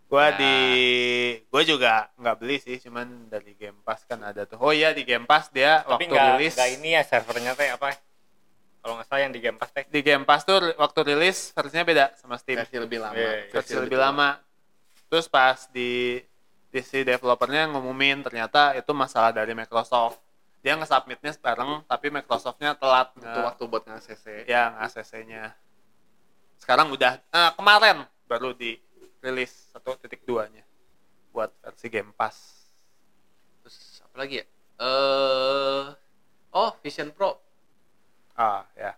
[0.05, 0.37] gua Ya.
[0.37, 0.55] di
[1.49, 4.61] gue juga nggak beli sih, cuman dari Game Pass kan ada tuh.
[4.61, 7.73] Oh iya di Game Pass dia Tapi waktu nggak rilis nggak ini ya servernya teh
[7.73, 7.97] apa?
[8.79, 9.83] Kalau nggak salah yang di Game Pass teh.
[9.91, 12.55] di Game Pass tuh waktu rilis versinya beda sama Steam.
[12.63, 13.15] Versi lebih lama.
[13.15, 14.39] Iya, versi lebih lama.
[15.11, 16.21] Terus pas di
[16.69, 20.21] di si developernya ngumumin ternyata itu masalah dari Microsoft.
[20.59, 24.25] Dia nge-submitnya bareng tapi Microsoftnya telat Itu nge waktu buat nge-CC.
[24.47, 25.55] yang ACC-nya.
[26.59, 28.75] Sekarang udah eh, kemarin baru di
[29.19, 30.63] rilis 1.2-nya
[31.35, 32.67] buat versi Game Pass.
[33.63, 34.45] Terus apa lagi ya?
[34.79, 35.85] Eh
[36.49, 37.37] Oh, Vision Pro.
[38.39, 38.95] Ah, ya.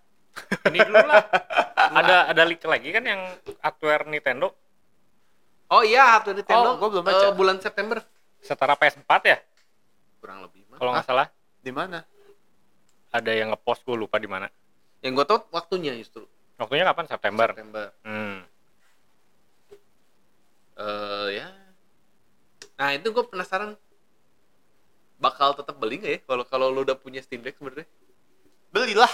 [0.69, 1.25] Ini dulu lah.
[1.91, 3.21] ada ada leak lagi kan yang
[3.60, 4.54] hardware Nintendo
[5.71, 6.69] Oh iya, hardware Nintendo.
[6.71, 7.25] Oh, gua belum baca.
[7.25, 8.04] eh, bulan September.
[8.43, 9.38] setara PS4 ya?
[10.19, 10.77] Kurang lebih mah.
[10.77, 11.27] Kalau nggak salah.
[11.63, 12.04] Di mana?
[13.10, 14.51] Ada yang ngepost gue lupa di mana.
[15.01, 16.25] Yang gue tau waktunya justru
[16.60, 17.06] Waktunya kapan?
[17.10, 17.47] September.
[17.56, 17.86] September.
[18.06, 18.45] Hmm.
[20.77, 21.47] Eh ya.
[22.77, 23.77] Nah, itu gue penasaran
[25.21, 27.86] bakal tetap beli nggak ya kalau kalau lu udah punya Steam Deck sebenarnya?
[28.73, 29.12] Belilah.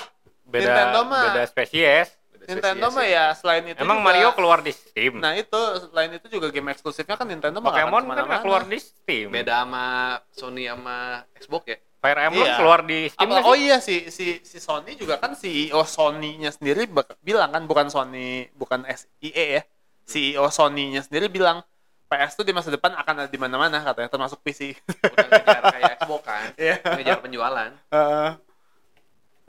[0.47, 2.07] Beda Nintendo mah- beda spesies.
[2.29, 5.13] Beda Nintendo spesies mah ya selain itu Emang juga- Mario keluar di Steam.
[5.17, 8.39] Nah, itu selain itu juga game eksklusifnya kan Nintendo mah Pokemon kan ke mana-mana.
[8.39, 9.27] keluar di Steam.
[9.29, 9.85] Beda sama
[10.29, 10.97] Sony sama
[11.35, 11.77] Xbox ya?
[11.97, 12.55] Fire Emblem Iya.
[12.55, 16.85] keluar di Steam Apa, oh iya si si si Sony juga kan CEO Sony-nya sendiri
[17.19, 19.61] bilang kan bukan Sony bukan SIE ya.
[20.05, 21.65] CEO Sony-nya sendiri bilang
[22.07, 24.77] PS tuh di masa depan akan ada di mana-mana katanya termasuk PC.
[25.03, 26.43] Udah ngejar kayak Xbox kan?
[26.63, 26.75] Iya.
[26.85, 27.71] Ngejar penjualan.
[27.91, 28.29] Heeh.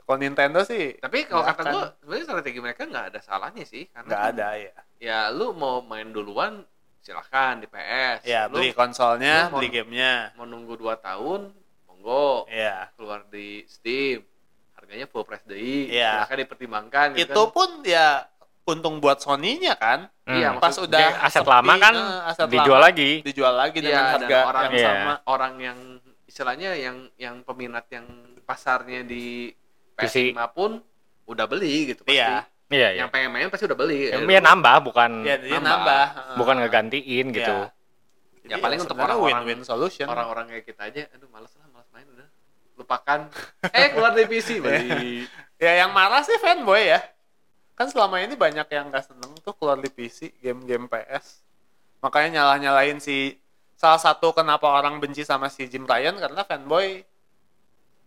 [0.09, 1.69] Kalau Nintendo sih Tapi kalau kata akan.
[1.69, 3.85] gue, sebenarnya strategi mereka nggak ada salahnya sih.
[3.85, 4.73] Karena nggak kan, ada ya.
[4.97, 6.65] Ya lu mau main duluan,
[6.99, 8.25] silahkan di PS.
[8.25, 10.33] Ya lu beli konsolnya, lu beli gamenya.
[10.33, 11.53] mau nunggu 2 tahun,
[11.85, 12.49] monggo.
[12.49, 12.89] Iya.
[12.97, 14.25] Keluar di Steam.
[14.73, 15.93] Harganya full price DI.
[15.93, 16.25] Iya.
[16.25, 17.07] Silahkan dipertimbangkan.
[17.13, 17.53] gitu Itu kan.
[17.53, 18.07] pun ya
[18.65, 20.09] untung buat Sony-nya kan.
[20.25, 20.57] Iya, Hmm.
[20.57, 23.11] Pas maksud- udah aset sepi, lama kan eh, aset dijual lama lagi.
[23.21, 24.89] dijual lagi Iya, dengan dan harga orang yang Iya.
[24.89, 25.13] sama.
[25.27, 25.77] orang yang
[26.25, 28.05] istilahnya yang yang peminat yang
[28.43, 29.53] pasarnya di.
[29.99, 30.71] PS5 pun
[31.25, 32.15] udah beli gitu pasti.
[32.15, 32.45] Iya.
[32.69, 32.99] Iya, iya.
[33.01, 34.07] Yang pengen main pasti udah beli.
[34.07, 35.59] Ya, ya nambah bukan Ya, Nambah.
[35.59, 36.03] nambah.
[36.37, 37.57] bukan ngegantiin gitu.
[37.59, 37.73] Iya.
[38.39, 40.05] Ya, Jadi paling untuk orang-orang- win-win solution.
[40.05, 42.27] orang-orang kayak kita aja aduh males lah males main udah
[42.75, 43.19] lupakan
[43.77, 47.03] eh keluar dari PC beli Ya yang marah sih fanboy ya.
[47.73, 51.43] Kan selama ini banyak yang nggak seneng tuh keluar di PC game-game PS.
[51.99, 53.35] Makanya nyalah-nyalain si
[53.75, 57.03] salah satu kenapa orang benci sama si Jim Ryan karena fanboy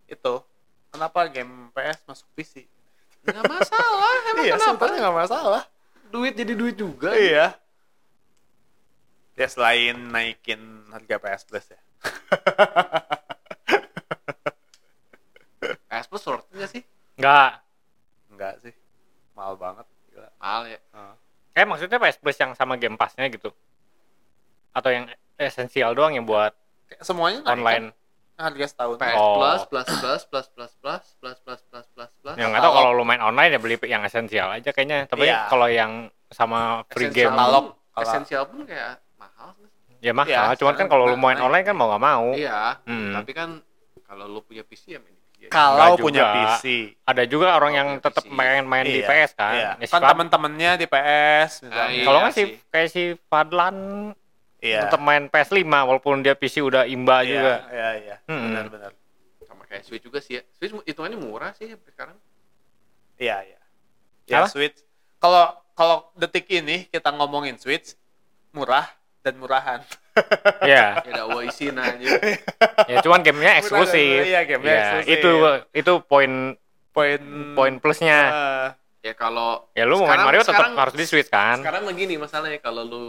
[0.05, 0.33] itu
[0.93, 2.65] kenapa game PS masuk PC.
[3.23, 5.63] nggak masalah emang iya, kenapa nggak masalah.
[6.11, 7.57] duit jadi duit juga Iya.
[9.33, 10.61] Ya selain naikin
[10.93, 11.79] harga PS Plus ya.
[15.89, 17.61] PS Plus worth it nggak sih Enggak.
[18.29, 18.73] Enggak sih.
[19.33, 19.85] Mahal banget.
[20.09, 20.29] Gila.
[20.37, 21.13] mahal ya Heeh.
[21.53, 23.49] Kayak maksudnya PS Plus yang sama Game Pass-nya gitu.
[24.73, 25.05] Atau yang
[25.37, 26.53] esensial doang yang buat
[26.85, 27.85] Kayak Semuanya naik online.
[27.89, 28.02] kan?
[28.35, 28.95] Harga setahun.
[28.97, 29.35] PS Oh.
[29.37, 32.91] Plus plus plus plus plus plus plus plus plus plus plus Yang nggak tahu kalau
[32.91, 35.05] lu main online ya beli yang esensial aja kayaknya.
[35.05, 35.45] Tapi Iya.
[35.47, 35.91] kalau yang
[36.27, 37.65] sama free Essential game Katalog.
[37.95, 39.69] essential pun kayak mahal sih.
[39.99, 40.49] ya mahal.
[40.49, 42.25] Iya, Cuman kan kalau lu main online kan mau nggak mau.
[42.33, 43.13] iya Hmm.
[43.13, 43.49] tapi kan
[44.03, 45.49] kalau lu punya PC ya main di PC aja.
[45.49, 46.33] Kalau punya juga.
[46.57, 46.63] PC.
[47.03, 49.53] Ada juga orang yang tetap main-main di Iya, PS kan.
[49.53, 49.69] Iya.
[49.77, 51.87] Ya, Kan temen-temennya di PS misalnya.
[51.91, 52.03] iya.
[52.03, 52.45] kalau nggak sih.
[52.67, 53.75] kayak si Fadlan
[54.63, 54.87] Iya.
[54.87, 57.53] tetap main PS5 walaupun dia PC udah imba Iya, juga.
[57.67, 58.15] Iya, iya.
[58.25, 58.47] Hmm.
[58.47, 58.91] Benar-benar.
[59.43, 62.17] sama kayak Switch juga sih ya Switch hitungannya murah sih sampai sekarang
[63.15, 63.59] Iya, iya.
[64.25, 64.47] Ya Apa?
[64.47, 64.79] Switch.
[65.17, 67.93] Kalau kalau detik ini kita ngomongin Switch
[68.49, 68.87] murah
[69.19, 69.83] dan murahan.
[70.61, 71.01] Iya.
[71.01, 72.05] ya ada isi nah aja
[72.91, 74.23] ya cuman gamenya eksklusif.
[74.23, 75.09] Iya, gamenya Ya, eksklusif.
[75.11, 75.31] Itu
[75.75, 76.31] itu poin
[76.93, 77.17] Poin
[77.51, 78.19] poin plusnya.
[78.29, 78.67] eh,
[79.03, 81.57] ya kalau Ya lu mau main Sekarang- Mario tetap harus di Switch kan.
[81.57, 83.03] sekarang lagi nih masalahnya kalau lu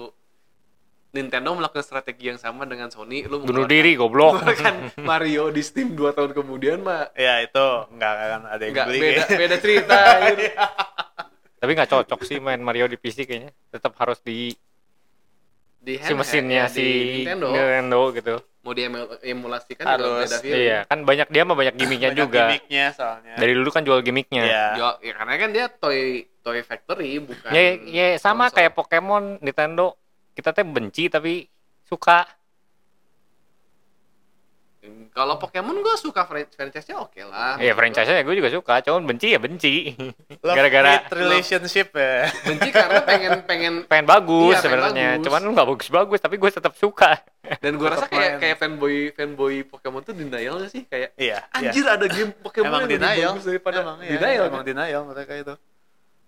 [1.14, 4.34] Nintendo melakukan strategi yang sama dengan Sony lu Bunuh diri goblok.
[4.36, 4.74] mengeluarkan
[5.08, 8.98] Mario di Steam 2 tahun kemudian mah ya itu nggak akan ada yang nggak beli.
[8.98, 9.38] beda kayaknya.
[9.40, 10.52] beda cerita anjir.
[11.62, 13.54] Tapi nggak cocok sih main Mario di PC kayaknya.
[13.70, 14.52] Tetap harus di
[15.78, 18.34] di si handheld, mesinnya ya, si di Nintendo Nintendo gitu.
[18.64, 22.40] mau diemulasikan Harus, beda Iya, kan banyak dia mah banyak gimmicknya Banyak juga.
[22.42, 23.34] gimmicknya soalnya.
[23.36, 24.42] Dari dulu kan jual gimmicknya.
[24.42, 24.64] Iya.
[24.74, 25.98] Yo, ya karena kan dia toy
[26.40, 28.56] toy factory bukan Ya, ya sama konsol.
[28.56, 29.94] kayak Pokemon Nintendo.
[30.34, 31.46] Kita teh benci tapi
[31.80, 32.26] suka.
[35.14, 37.56] Kalau Pokemon gue suka fran- franchise-nya oke lah.
[37.56, 39.96] Iya franchise-nya gue juga suka, cuman benci ya benci.
[40.44, 42.28] Love Gara-gara relationship ya.
[42.44, 46.76] benci karena pengen pengen pengen bagus Iya, sebenarnya, cuman lu nggak bagus-bagus, tapi gue tetap
[46.76, 47.16] suka.
[47.62, 48.40] dan gue rasa kayak main.
[48.42, 51.40] kayak fanboy fanboy Pokemon tuh denial gak sih kayak Iya.
[51.48, 51.68] iya.
[51.70, 53.30] anjir ada game Pokemon Emang yang lebih denial.
[53.30, 54.68] bagus daripada emang, iya, denial Emang kan?
[54.68, 55.54] denial mereka itu.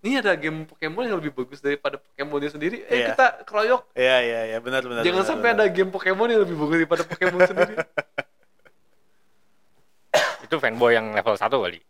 [0.00, 3.06] Ini ada game Pokemon yang lebih bagus daripada Pokemonnya sendiri eh Iya.
[3.12, 5.02] kita keroyok Iya iya iya benar benar.
[5.02, 5.62] jangan benar, sampai benar.
[5.62, 7.74] ada game Pokemon yang lebih bagus daripada Pokemon sendiri
[10.42, 11.80] Itu fanboy yang level 1 kali.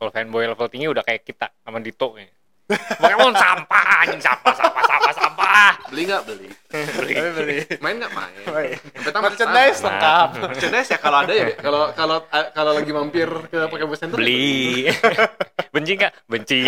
[0.00, 2.32] Kalau fanboy level tinggi udah kayak kita sama Dito kayaknya.
[2.70, 5.72] Pokemon sampah, anjing sampah, sampah, sampah, sampah.
[5.86, 7.14] beli nggak beli Beli.
[7.14, 7.58] Tapi beli.
[7.78, 8.78] main nggak main Baik.
[8.78, 9.88] Sampai tamat Merchandise sama.
[9.88, 10.28] lengkap.
[10.46, 14.86] merchandise ya kalau ada ya kalau kalau kalau lagi mampir ke Pokemon Center ya Beli.
[15.74, 16.12] benci nggak?
[16.24, 16.62] Benci.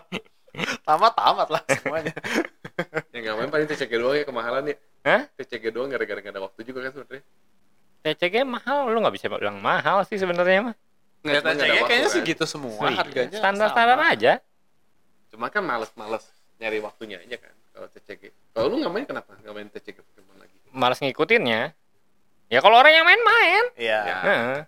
[0.86, 2.12] Tamat tamat lah semuanya.
[3.08, 5.22] ya nggak main paling TCG doang ya kemahalan ya Hah?
[5.34, 7.24] TCG doang gara-gara nggak ada waktu juga kan sebenarnya
[8.00, 10.74] TCG mahal, lu nggak bisa bilang mahal sih sebenarnya mah.
[11.20, 11.52] Nggak, Ya, ada
[11.84, 12.08] kayaknya kan.
[12.08, 13.36] sih gitu semua harganya.
[13.36, 14.08] Standar-standar sama.
[14.08, 14.32] aja.
[15.30, 16.26] Cuma kan males-males
[16.58, 18.22] nyari waktunya aja kan kalau TCG.
[18.52, 20.56] Kalau lu nggak main kenapa nggak main TCG Pokemon lagi?
[20.70, 21.72] Malas ngikutinnya.
[22.50, 23.64] Ya kalau orang yang main main.
[23.78, 24.00] Iya.
[24.02, 24.16] Ya.
[24.20, 24.58] Heeh.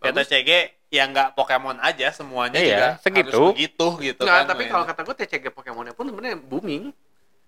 [0.00, 0.50] Ya TCG
[0.90, 3.30] ya nggak Pokemon aja semuanya Iya, juga segitu.
[3.30, 4.50] harus begitu gitu Nggak, kan.
[4.50, 6.90] tapi kalau kata gue TCG Pokemonnya pun sebenarnya booming.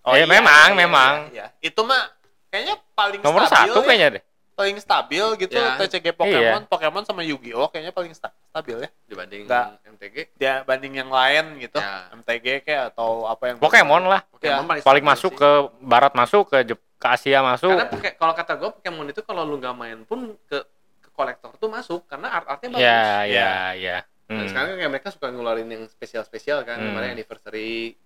[0.03, 1.31] Eh, memang, memang.
[1.31, 2.07] Iya, Itu mah
[2.51, 3.87] kayaknya paling Nomor stabil satu ya.
[3.87, 4.23] kayaknya deh.
[4.53, 5.75] Paling stabil gitu Ya.
[5.77, 8.89] TCG Pokemon, Pokemon sama Yu-Gi-Oh kayaknya paling sta- stabil ya.
[9.05, 9.67] dibanding Nggak.
[9.89, 10.17] MTG.
[10.35, 12.13] Dia banding yang lain gitu, Ya.
[12.13, 14.21] MTG kayak atau apa yang Pokemon lah.
[14.29, 15.41] Pokemon Ya, Paling stabil masuk sih.
[15.41, 17.75] ke barat masuk ke Jep- ke Asia masuk.
[17.75, 20.59] Karena kalau kata gue Pokemon itu kalau lu nggak main pun ke
[21.01, 22.83] ke kolektor tuh masuk karena art-artnya bagus.
[22.83, 23.25] Ya, Ya.
[23.27, 23.99] ya, ya.
[24.25, 24.49] Dan Hmm.
[24.49, 26.89] sekarang kan kayak mereka suka ngeluarin yang spesial-spesial kan, Hmm.
[26.89, 27.99] kemarin anniversary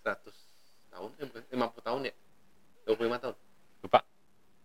[0.00, 0.34] 100
[0.88, 2.14] tahun, eh bukan, 50 tahun ya?
[2.82, 3.36] 25 tahun.
[3.80, 4.00] Lupa.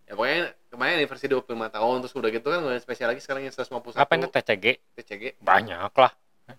[0.04, 0.40] Ya pokoknya
[0.76, 4.12] kemarin anniversary 25 tahun, terus udah gitu kan ngeluarin spesial lagi sekarang yang 151 Apa
[4.14, 4.66] itu TCG?
[4.94, 6.12] TCG Banyak lah.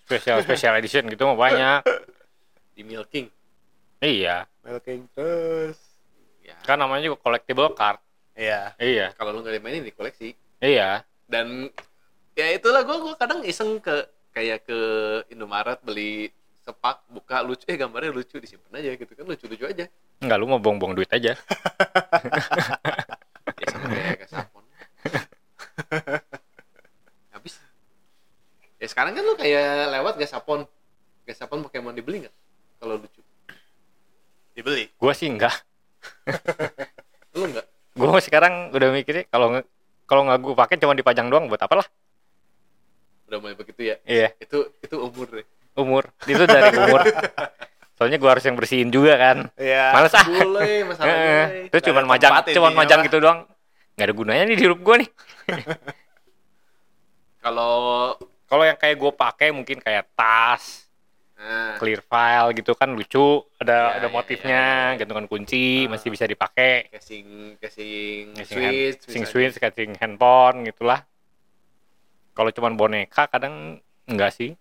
[0.03, 1.81] Spesial spesial edition gitu mah banyak.
[2.73, 3.29] di Milking.
[4.01, 4.49] Iya.
[4.61, 5.79] Milking terus.
[6.41, 8.01] Ya, Kan namanya juga collectible card.
[8.33, 8.75] Iya.
[8.77, 9.07] Iya.
[9.15, 10.33] kalau lu nggak dimainin di koleksi.
[10.59, 11.05] Iya.
[11.25, 11.69] Dan
[12.33, 14.79] ya itulah gue gua kadang iseng ke kayak ke
[15.33, 16.29] Indomaret beli
[16.61, 19.89] sepak buka lucu eh gambarnya lucu disimpan aja gitu kan lucu-lucu aja
[20.21, 21.33] Enggak lu mau buang-buang duit aja.
[23.57, 24.65] ya sama kayak gasapon
[27.33, 27.55] habis
[28.77, 30.61] ya sekarang kan lu kayak lewat gasapon
[31.23, 32.35] gasapon Pokemon dibeli nggak
[32.83, 33.23] kalau lucu
[34.57, 34.91] Dibeli.
[34.99, 35.53] Gua sih enggak.
[37.39, 39.63] lu nggak Gua sekarang udah mikirnya kalau
[40.11, 41.89] kalau nggak gua pakai cuma dipajang doang buat apa lah?
[43.31, 45.47] udah mulai begitu ya Iya, itu itu umur deh
[45.79, 46.09] umur.
[46.27, 47.05] Itu dari umur.
[47.99, 49.51] Soalnya gua harus yang bersihin juga kan.
[49.61, 49.93] Iya.
[49.93, 50.25] Males ah.
[50.25, 51.43] boleh masalahnya.
[51.69, 53.45] Itu cuma majang, cuma majang gitu doang.
[53.95, 55.11] Nggak ada gunanya nih di hidup gua nih.
[57.45, 60.87] kalau Kalau yang kayak gua pakai mungkin kayak tas,
[61.33, 63.19] nah, clear file gitu kan lucu,
[63.57, 64.97] ada Ya, ada ya, motifnya, ya, ya.
[64.97, 65.91] gantungan kunci Ah.
[65.91, 66.87] masih bisa dipakai.
[66.89, 69.51] casing casing Casing hand- switch casing misalnya.
[69.51, 71.03] switch, casing handphone gitulah.
[72.33, 74.55] Kalau cuman boneka kadang enggak sih.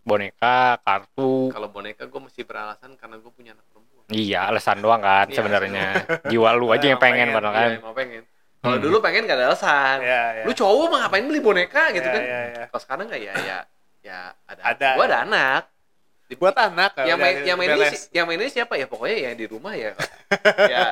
[0.00, 1.52] Boneka, kartu.
[1.52, 5.36] kalau boneka gue mesti beralasan karena gue punya anak perempuan Iya, alasan doang kan Iya,
[5.36, 5.86] sebenarnya.
[6.24, 7.70] Jiwa lu aja yang pengen pengen, Iya, kan.
[7.76, 8.22] emang pengen
[8.58, 8.84] kalau Hmm.
[8.84, 10.44] dulu pengen gak ada alasan Iya, iya.
[10.44, 12.62] lu cowok mah ngapain beli boneka gitu Iya, kan iya, iya.
[12.66, 13.58] kalau sekarang nggak ya ya
[14.00, 14.88] ya ada, Ada.
[14.94, 15.62] gue ada anak
[16.30, 19.46] Buat anak yang main yang main ini yang main ini siapa ya pokoknya ya di
[19.46, 19.96] rumah ya
[20.74, 20.84] ya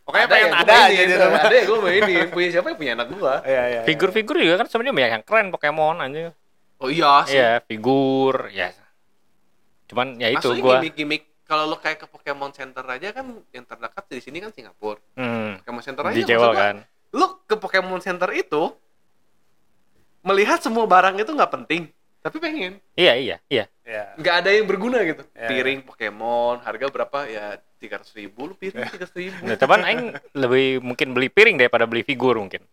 [0.00, 1.40] Pokoknya ada pengen ya, gua ada aja di rumah.
[1.42, 3.62] ada ya gue mainin punya siapa ya punya anak gue Iya, iya.
[3.68, 3.80] iya.
[3.84, 6.32] Figur-figur juga kan sebenarnya banyak yang keren Pokemon aja.
[6.76, 8.72] oh iya sih Iya, figur, ya.
[9.86, 10.74] Cuman ya itu Maksudnya gua.
[10.78, 14.98] gimmick-gimmick kalau lo kayak ke Pokemon Center aja kan yang terdekat di sini kan Singapura
[15.14, 16.76] Hmm, Pokemon Center aja di maksud Jawa gua, kan.
[17.12, 18.62] lu ke Pokemon Center itu
[20.20, 21.82] melihat semua barang itu nggak penting
[22.18, 23.64] tapi pengen Iya, iya, iya.
[23.80, 24.18] Iya.
[24.18, 25.46] nggak ada yang berguna gitu Ya.
[25.46, 27.44] piring Pokemon harga berapa ya
[27.76, 30.02] tiga ratus ribu lu piring tiga ribu Nah, cuman aing
[30.34, 32.66] lebih mungkin beli piring daripada beli figur mungkin.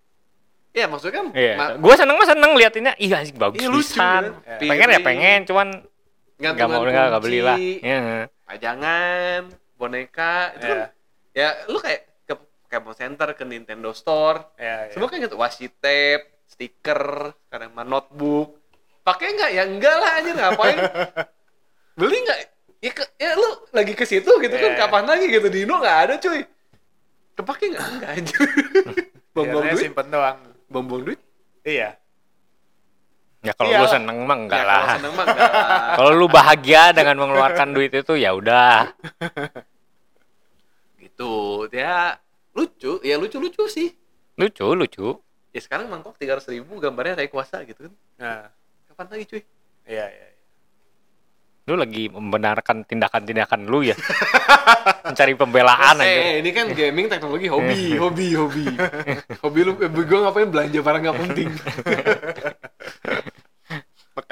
[0.73, 1.53] ya maksudnya kan Iya.
[1.53, 2.97] ma- Gua seneng mah seneng liatinnya.
[2.97, 4.33] Iya, anjing bagus iya, lucu kan?
[4.41, 4.57] Ya.
[4.57, 5.67] Pengen ya pengen, cuman
[6.49, 7.57] nggak mau nggak nggak beli lah.
[7.57, 8.27] Iya.
[8.43, 9.41] pajangan
[9.73, 10.87] boneka itu kan Iya.
[11.33, 14.51] ya lu kayak ke Pokemon Center ke Nintendo Store.
[14.55, 14.91] Iya, iya.
[14.91, 15.35] semua kan gitu.
[15.35, 17.01] Washi tape stiker
[17.47, 18.59] kadang mah notebook.
[19.01, 19.51] Pakai nggak?
[19.51, 20.77] Ya enggak lah anjir ngapain?
[21.99, 22.39] Beli nggak?
[22.79, 25.47] Ya, ke, ya lu lagi ke situ gitu kan Iya, kapan lagi gitu?
[25.47, 26.43] Di Indo nggak ada cuy.
[27.33, 27.87] Kepake nggak?
[27.89, 28.39] Enggak anjir.
[29.33, 29.85] Buang-buang Biasanya duit.
[29.87, 30.37] simpen doang.
[30.67, 31.19] buang-buang duit.
[31.63, 31.95] Iya.
[33.43, 33.79] Ya kalau Iya.
[33.79, 34.95] lu seneng mah enggak ya, kalau lah.
[34.95, 35.67] seneng mah enggak lah.
[35.99, 38.87] Kalau lu bahagia dengan mengeluarkan duit itu ya udah.
[40.97, 41.33] gitu
[41.69, 42.15] ya
[42.53, 43.89] lucu ya lucu-lucu sih
[44.33, 45.07] Lucu, lucu.
[45.51, 47.93] Ya sekarang mangkok 300 ribu gambarnya Rayquaza gitu kan.
[48.17, 48.49] Nah,
[48.87, 49.41] Kapan lagi cuy?
[49.85, 50.25] iya iya.
[50.25, 50.41] iya.
[51.63, 53.93] Lu lagi membenarkan tindakan-tindakan lu ya.
[55.05, 56.09] Mencari pembelaan aja.
[56.09, 58.65] Eh, ini kan gaming teknologi hobi, hobi, hobi.
[59.37, 61.49] hobi lu, gue ngapain belanja barang nggak penting.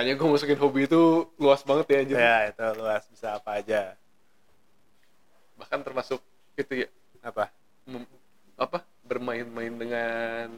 [0.02, 2.18] Makanya gue masukin hobi itu luas banget ya anjir.
[2.18, 3.94] Ya, itu luas bisa apa aja.
[5.62, 6.18] Bahkan termasuk
[6.58, 6.90] itu ya,
[7.22, 7.54] Apa?
[7.86, 8.10] mem-
[8.58, 10.50] apa bermain-main dengan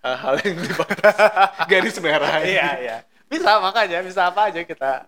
[0.00, 1.16] hal-hal yang dibatas
[1.68, 2.40] garis merah.
[2.40, 2.96] Iya, iya.
[3.28, 5.04] Bisa makanya bisa apa aja kita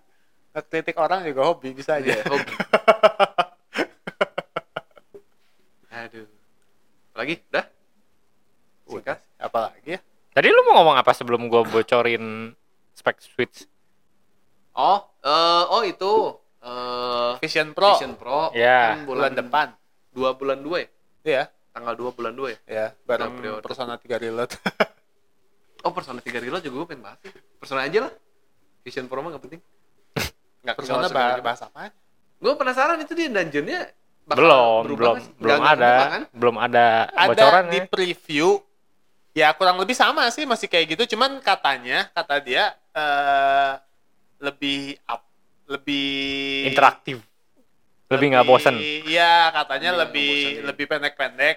[0.52, 2.20] ngekritik orang juga hobi bisa aja.
[2.20, 2.52] Iya, hobi.
[6.04, 6.28] Aduh.
[7.16, 7.40] Lagi?
[7.48, 7.64] Udah?
[8.92, 9.18] Singkat?
[9.40, 10.04] Apalagi ya?
[10.36, 12.52] Tadi lu mau ngomong apa sebelum gua bocorin
[13.00, 13.64] spek Switch?
[14.72, 16.12] Oh, eh, oh itu
[16.60, 18.94] eh Vision Pro Vision Pro Ya.
[18.94, 19.66] kan bulan depan.
[20.10, 20.88] dua bulan dua ya
[21.20, 23.66] Iya, tanggal dua bulan dua ya ya, bareng Udah pre-order.
[23.66, 24.50] Persona 3 Reload.
[25.84, 27.32] oh Persona 3 Reload juga gue pengen bahas sih.
[27.56, 28.12] Persona aja lah
[28.80, 29.60] Vision Pro mah gak penting
[30.60, 31.88] nggak Persona bah bahas apa?
[32.36, 33.80] gue penasaran itu dia dungeonnya
[34.22, 35.32] bakal Belum, belum, sih?
[35.36, 36.22] belum ada, berubah kan?
[36.30, 37.84] belum ada Ada bocoran di ya.
[37.86, 38.48] preview.
[39.30, 43.72] Ya kurang lebih sama sih masih kayak gitu, cuman katanya kata dia eh
[44.40, 45.22] lebih up,
[45.66, 46.08] lebih
[46.66, 47.20] interaktif.
[48.08, 48.74] Lebih nggak bosen.
[48.74, 50.62] Iya, katanya Lebih nggak lebih bosen, iya.
[50.66, 51.56] lebih pendek-pendek.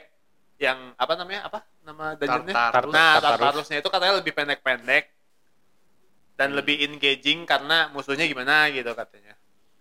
[0.60, 1.42] Yang apa namanya?
[1.44, 2.54] Apa nama dungeonnya?
[2.54, 2.92] Tartarus.
[2.92, 3.40] Nah, Tartarus.
[3.42, 5.04] Tartarusnya itu katanya lebih pendek-pendek
[6.34, 9.34] dan lebih engaging karena musuhnya gimana gitu katanya.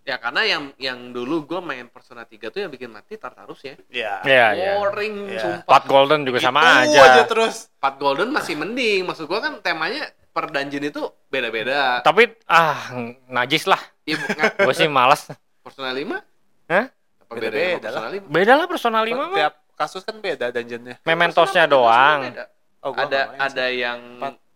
[0.02, 3.78] ya karena yang yang dulu gue main Persona 3 tuh yang bikin mati Tartarus ya
[3.86, 4.14] Iya.
[4.26, 4.70] Iya, iya.
[4.74, 5.38] boring Iya.
[5.38, 7.22] sumpah Pot Golden juga sama Itu aja.
[7.22, 7.70] terus.
[7.78, 12.96] Pat Golden masih mending maksud gue kan temanya per dungeon itu beda-beda Tapi ah
[13.28, 13.78] najis lah.
[14.08, 15.28] Iya, bukan Gue sih malas.
[15.60, 16.86] Persona 5 Hah?
[16.88, 19.28] apa beda Beda-beda Persona 5 Beda lah Persona 5 mah.
[19.36, 20.96] Tiap kasus kan beda dungeonnya.
[21.04, 22.32] Mementosnya doang.
[22.32, 22.44] beda.
[22.82, 23.46] Oh, ada main sih.
[23.46, 24.00] ada yang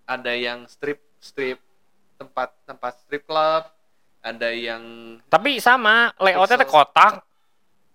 [0.06, 1.58] ada yang strip strip
[2.18, 3.70] tempat tempat strip club
[4.22, 4.82] ada yang
[5.30, 7.25] Tapi sama layoutnya kotak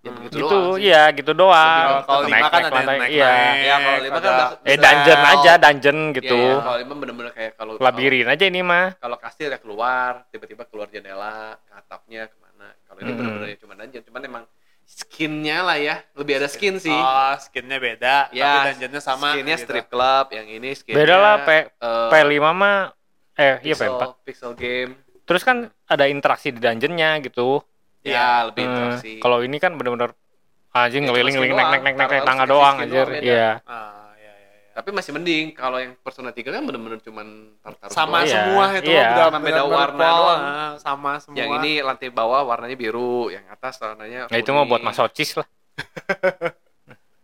[0.02, 0.18] ya Hmm.
[0.20, 0.82] begitu gitu, doang sih.
[0.82, 1.90] iya gitu doang.
[2.02, 3.12] Kalau lima kan ada lantai, naik-naik.
[3.12, 3.34] iya.
[3.62, 4.34] ya kalau lima kan
[4.64, 5.32] Eh dungeon Sel.
[5.32, 6.34] aja, dungeon gitu.
[6.36, 6.58] Iya, iya.
[6.60, 8.88] kalau lima bener-bener kayak kalau Labirin aja ini mah.
[8.98, 13.18] kalau, kastil ya keluar tiba-tiba keluar jendela ke atapnya ke mana kalau ini Hmm.
[13.20, 14.44] bener-bener ya cuma dungeon cuman emang
[14.84, 19.28] skinnya lah ya lebih ada skin sih Oh, skinnya beda, ya tapi dungeonnya sama.
[19.32, 19.66] skinnya gitu.
[19.66, 22.78] strip club yang ini skinnya Beda lah P eh, P5 mah
[23.34, 24.04] eh iya pixel, P4.
[24.26, 27.64] pixel game Terus kan ada interaksi di dungeonnya gitu.
[28.04, 30.12] Ya lebih Eh, interaksi Kalau ini kan bener-bener
[30.72, 33.08] anjing Ya, naik naik naik naik Tartarus tangga doang anjir.
[33.08, 33.22] beda.
[33.22, 33.50] Iya.
[33.64, 34.72] Ah, iya, iya, iya.
[34.72, 37.28] tapi masih mending kalau yang Persona 3 kan bener-bener cuman
[37.60, 38.24] Tartarus Sama doang.
[38.24, 39.04] Iya, semua itu iya.
[39.04, 40.42] udah Sama beda benar-benar warna doang.
[40.42, 41.38] ah, sama semua.
[41.38, 45.48] yang ini lantai bawah warnanya biru yang atas warnanya Nah, itu mah buat masochis lah.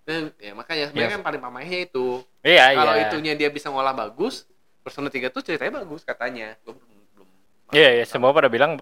[0.07, 3.03] Eh, ya makanya sebenarnya kan paling pamahnya itu Iya, kalau iya.
[3.05, 4.43] itunya dia bisa ngolah bagus
[4.79, 7.27] Persona 3 tuh ceritanya bagus katanya gue belum belum
[7.71, 8.79] Iya, iya, semua pada bilang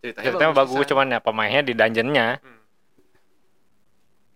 [0.00, 0.90] ceritanya, ceritanya bagus, pisan.
[0.92, 2.28] cuman ya pemainnya di dungeonnya.
[2.40, 2.60] Hmm.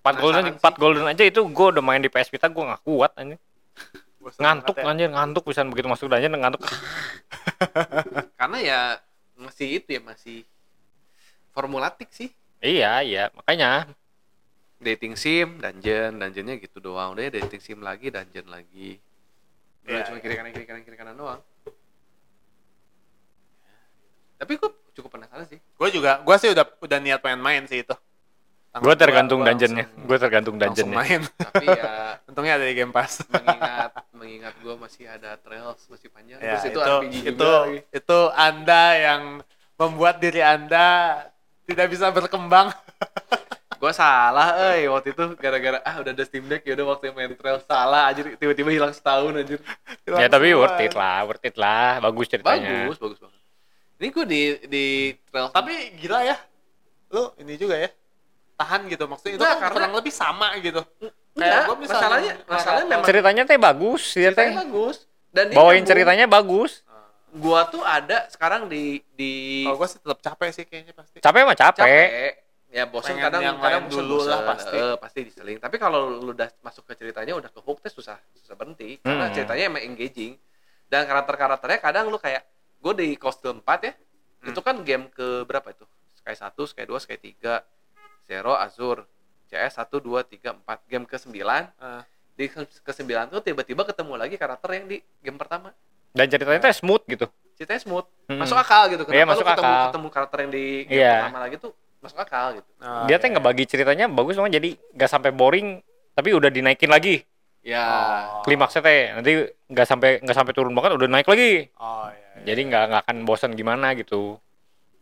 [0.01, 0.81] Pat golden, Penasaran pat sih.
[0.81, 3.13] golden aja itu gue udah main di PS Vita gue nggak kuat.
[4.21, 4.85] Bosan Ngantuk ya.
[4.85, 6.61] anjir, ngantuk bisa begitu masuk dungeon ngantuk.
[8.41, 8.81] karena ya
[9.37, 10.45] masih itu ya masih
[11.51, 12.29] formulatik sih
[12.61, 13.89] iya, iya, makanya
[14.77, 19.01] dating sim dungeon dungeonnya gitu doang udah ya dating sim lagi dungeon lagi
[19.85, 20.23] udah Iya, cuma iya.
[20.25, 21.41] kiri kanan kiri kanan kiri kanan doang
[24.41, 27.85] tapi gue cukup penasaran sih Gue juga, gue sih udah udah niat pengen main sih
[27.85, 27.93] itu.
[28.71, 29.87] Gue tergantung gua dungeonnya.
[30.07, 31.21] Gue tergantung langsung dungeonnya.
[31.21, 31.21] main.
[31.37, 31.93] tapi ya
[32.31, 33.21] Untungnya ada di Game Pass.
[33.29, 37.59] mengingat mengingat gue masih ada trails masih panjang ya, terus itu itu, RPG itu, juga
[37.67, 37.79] lagi.
[37.91, 39.23] itu Anda yang
[39.75, 40.87] membuat diri Anda
[41.67, 42.71] tidak bisa berkembang.
[43.81, 47.33] gue salah eh waktu itu gara-gara ah udah ada Steam Deck ya udah waktu main
[47.33, 49.57] trail salah aja tiba-tiba hilang setahun anjir
[50.05, 52.93] Ya tapi worth it lah, worth it lah, bagus ceritanya.
[52.93, 53.40] bagus bagus banget
[54.01, 54.85] ini gue di di
[55.23, 56.37] trail Tapi gila ya.
[57.11, 57.91] Lu ini juga ya.
[58.57, 60.81] Tahan gitu maksudnya itu kan karena- kurang lebih sama gitu.
[61.31, 64.57] Enggak, gua misalnya masalahnya masalahnya memang Ceritanya teh bagus, ya ceritanya teh.
[64.59, 64.97] bagus
[65.31, 65.87] dan Bawain nyambung.
[65.87, 66.73] ceritanya bagus.
[67.31, 71.17] gua tuh ada sekarang di di Kalau gue sih tetap capek sih kayaknya pasti.
[71.21, 71.87] Capek mah capek.
[71.87, 72.33] capek
[72.69, 74.75] ya bosan kadang yang kadang bosen, dulu lah pasti.
[74.75, 78.19] Eh, pasti diseling tapi kalau lu udah masuk ke ceritanya udah ke hook teh susah
[78.37, 79.35] susah berhenti karena Hmm.
[79.35, 80.35] ceritanya emang engaging
[80.87, 82.43] dan karakter karakternya kadang lu kayak
[82.81, 83.93] gue di kostum 4 ya
[84.41, 84.49] Hmm.
[84.49, 87.61] itu kan game ke berapa itu Sky 1, Sky 2, Sky 3
[88.25, 89.05] Zero, Azur
[89.47, 92.03] CS 1, 2, 3, 4 game ke 9 Ah.
[92.33, 95.77] di ke 9 tuh tiba-tiba ketemu lagi karakter yang di game pertama
[96.11, 97.29] Dan ceritanya teh smooth gitu.
[97.53, 98.41] ceritanya smooth Hmm.
[98.41, 99.85] masuk akal gitu Iya, kenapa masuk lu ketemu akal.
[99.87, 101.13] ketemu karakter yang di game Iya.
[101.21, 103.35] pertama lagi tuh masuk akal gitu Ah, Dia teh iya.
[103.37, 105.69] ngebagi ceritanya bagus banget jadi nggak sampai boring
[106.11, 107.21] tapi udah dinaikin lagi.
[107.61, 107.85] Ya.
[108.33, 108.41] Oh.
[108.41, 109.33] klimaksnya teh nanti
[109.69, 112.30] nggak sampai nggak sampai turun banget udah naik lagi Oh iya.
[112.41, 112.47] Iya.
[112.49, 114.41] jadi nggak nggak akan bosan gimana gitu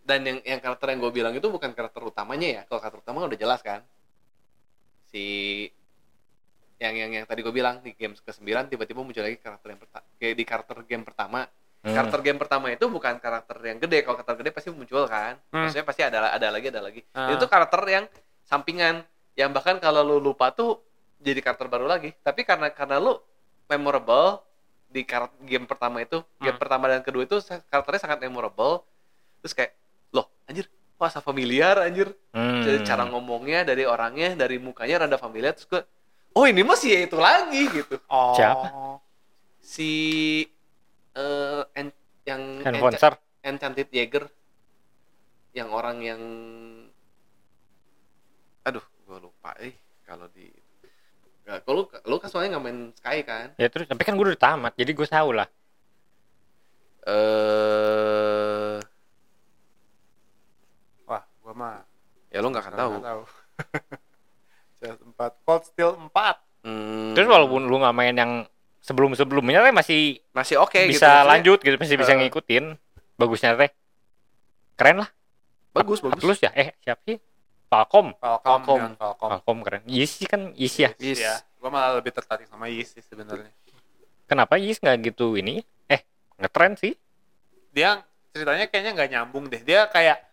[0.03, 2.63] Dan yang yang karakter yang gue bilang itu bukan karakter utamanya ya.
[2.65, 3.85] Kalau karakter utama udah jelas kan.
[5.05, 5.69] Si
[6.79, 10.05] yang yang yang tadi gue bilang di game ke-9 tiba-tiba muncul lagi karakter yang pertama
[10.17, 11.41] kayak di karakter game pertama
[11.79, 11.95] Hmm.
[11.95, 15.63] karakter game pertama itu bukan karakter yang gede kalau karakter gede pasti muncul kan Hmm.
[15.63, 17.31] maksudnya pasti ada ada lagi ada lagi Ah.
[17.31, 18.05] itu karakter yang
[18.43, 20.83] sampingan yang bahkan kalau lu lupa tuh
[21.21, 23.15] jadi karakter baru lagi tapi karena karena lu
[23.67, 24.43] memorable
[24.89, 26.59] di karakter game pertama itu game Hmm.
[26.59, 27.37] pertama dan kedua itu
[27.67, 28.83] karakternya sangat memorable
[29.39, 29.77] terus kayak
[30.11, 32.61] loh anjir kok asa familiar anjir Hmm.
[32.61, 35.83] Jadi cara ngomongnya dari orangnya dari mukanya rada familiar terus gue
[36.31, 38.33] oh ini mah sih itu lagi gitu Oh.
[38.33, 38.67] Siapa?
[39.59, 39.91] si
[41.13, 41.93] eh en-
[42.25, 44.25] yang encha- Enchanted Jaeger
[45.53, 46.23] yang orang yang
[48.63, 49.73] aduh gue lupa eh
[50.03, 50.49] kalau di
[51.49, 53.47] Gak, kalau lu, lu kan soalnya nggak main Sky kan?
[53.57, 55.49] Ya terus tapi kan gue udah tamat jadi gue tahu lah.
[57.09, 58.77] Eh
[61.05, 61.75] Wah, gua mah
[62.29, 62.93] ya lu nggak akan tahu.
[63.01, 63.23] tahu.
[64.79, 66.13] CS 4, Cold Steel 4.
[66.63, 68.33] Hmm, terus walaupun lu nggak main yang
[68.79, 71.27] sebelum sebelumnya teh masih masih oke gitu bisa maksudnya.
[71.27, 72.19] lanjut gitu masih bisa Eh.
[72.21, 72.65] ngikutin.
[73.17, 73.71] Bagusnya teh.
[74.77, 75.11] Keren lah.
[75.73, 76.21] Bagus bagus.
[76.21, 76.53] Atlus ya?
[76.53, 77.17] Eh siapa sih
[77.69, 78.81] Falcom Falcom, Falcom.
[78.97, 79.29] Falcom.
[79.31, 81.21] Falcom keren Yis sih kan Yis ya Yes.
[81.21, 83.53] Ya, gua malah lebih tertarik sama Yis sih sebenarnya.
[84.25, 86.01] kenapa Yis nggak gitu ini eh
[86.37, 86.97] ngetren sih
[87.69, 89.61] Dia ceritanya kayaknya nggak nyambung deh.
[89.61, 90.25] Dia kayak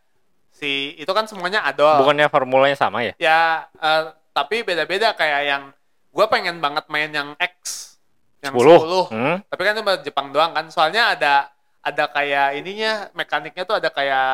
[0.49, 1.99] si itu kan semuanya adol.
[1.99, 3.39] bukannya formulanya sama ya Ya,
[3.73, 5.63] eh, tapi beda-beda kayak yang
[6.09, 7.83] gua pengen banget main yang X
[8.39, 9.11] yang 10 10.
[9.11, 9.38] Hmm?
[9.43, 10.67] Tapi kan buat Jepang doang kan.
[10.69, 11.33] Soalnya ada
[11.81, 14.27] ada kayak ininya mekaniknya tuh ada kayak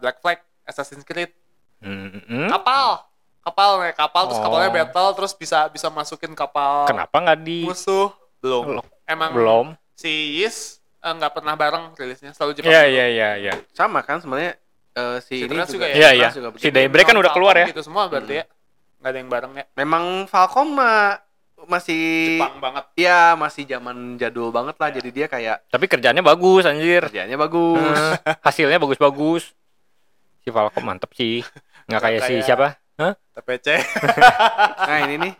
[0.00, 1.30] Black Flag Assassin's Creed
[1.78, 2.48] Hmm, hmm.
[2.48, 3.04] kapal
[3.42, 4.44] kapal naik kapal terus Oh.
[4.44, 8.84] kapalnya battle terus bisa bisa masukin kapal kenapa nggak di musuh belum Belum.
[9.04, 13.52] emang belum si Yis eh, nggak pernah bareng rilisnya selalu Jepang Iya iya iya iya.
[13.70, 14.58] sama kan sebenarnya
[14.92, 15.94] eh, si, Si ini juga, juga ya?
[15.94, 16.28] Iya iya.
[16.30, 16.68] juga Si.
[16.68, 17.66] Daybreak kan udah keluar ya.
[17.68, 18.44] gitu semua berarti ya
[18.96, 21.20] nggak ada yang bareng ya memang Falcom mah
[21.64, 24.88] masih Jepang banget Iya, masih zaman jadul banget lah.
[24.88, 24.94] Ya.
[24.96, 27.00] Jadi dia kayak Tapi kerjanya bagus anjir.
[27.02, 27.96] kerjanya bagus.
[28.46, 29.50] Hasilnya bagus-bagus.
[30.40, 31.40] Si Falcom mantep sih.
[31.86, 32.68] Nggak kayak si siapa?
[32.96, 33.12] Hah?
[33.36, 33.66] TPC
[34.88, 35.32] nah ini nih,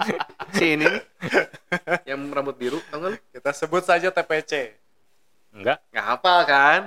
[0.52, 1.02] si ini nih,
[2.04, 3.18] yang rambut biru, tau gak lu?
[3.32, 4.76] kita sebut saja TPC
[5.56, 5.80] Enggak.
[5.88, 6.80] Nggak hafal kan?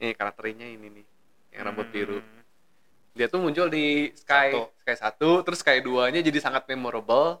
[0.00, 1.04] Nih karakternya ini nih,
[1.52, 1.94] yang rambut Hmm.
[1.94, 2.18] biru.
[3.12, 4.62] Dia tuh muncul di Sky Satu.
[4.80, 7.40] Sky 1, terus Sky 2-nya jadi sangat memorable.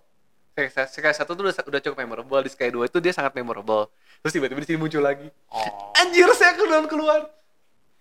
[0.52, 3.88] Sky, Sky 1 tuh udah, udah cukup memorable, di Sky 2 itu dia sangat memorable.
[4.20, 5.28] Terus tiba-tiba di sini muncul lagi.
[5.48, 7.20] oh Anjir, saya keluar keluar.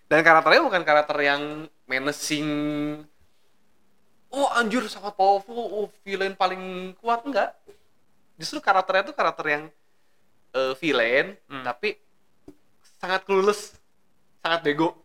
[0.08, 2.47] Dan karakternya bukan karakter yang menacing.
[4.33, 7.55] Oh anjir sangat powerful, oh villain paling kuat enggak.
[8.36, 9.63] Justru karakternya tuh karakter yang
[10.55, 11.63] eh, villain, Hmm.
[11.63, 11.95] tapi
[12.99, 13.75] sangat clueless,
[14.43, 14.95] sangat bego.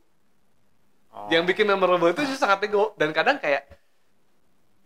[1.10, 1.26] Oh.
[1.30, 3.66] Yang bikin memorable itu justru sangat bego dan kadang kayak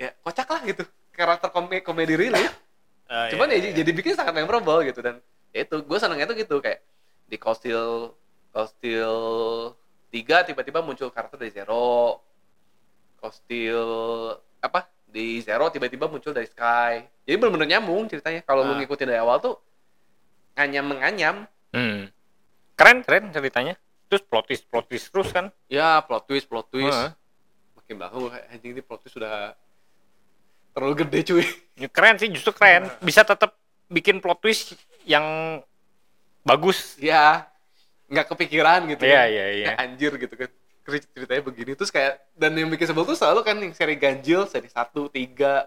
[0.00, 0.82] ya kocak lah gitu
[1.14, 2.52] karakter komedi, komedi relief.
[3.04, 3.72] Eh, Cuman iya, ya iya.
[3.84, 5.20] jadi bikin sangat memorable gitu dan
[5.52, 6.80] ya itu gue senangnya tuh gitu kayak
[7.28, 8.10] di Costil
[8.50, 9.12] Costil
[10.14, 12.22] 3 tiba-tiba muncul karakter dari Zero.
[13.18, 13.82] Costil
[14.62, 14.86] apa?
[15.10, 17.02] Di Zero tiba-tiba muncul dari Sky.
[17.26, 18.46] Jadi benar-benar nyambung ceritanya.
[18.46, 18.78] Kalau lu Ah.
[18.78, 19.58] ngikutin dari awal tuh
[20.54, 21.36] nganyam menganyam.
[21.74, 22.06] Hmm.
[22.78, 23.74] Keren keren ceritanya.
[24.06, 25.50] Terus plot twist plot twist terus kan.
[25.66, 26.94] Ya, plot twist, plot twist.
[26.94, 27.10] Heeh.
[27.74, 29.58] Makin kayak, anjing ini plot twist sudah
[30.70, 31.44] terlalu gede cuy.
[31.74, 32.86] Ya, Keren sih justru keren.
[33.02, 33.58] Bisa tetap
[33.90, 35.58] bikin plot twist yang
[36.42, 36.94] bagus.
[37.00, 37.48] Ya,
[38.14, 39.26] nggak kepikiran gitu Iya kan.
[39.28, 39.66] iya iya.
[39.66, 40.50] Kayak anjir gitu kan
[40.84, 44.44] Cer- ceritanya begini terus kayak dan yang bikin sebel tuh selalu kan yang seri ganjil
[44.44, 44.76] seri 1,
[45.08, 45.64] 3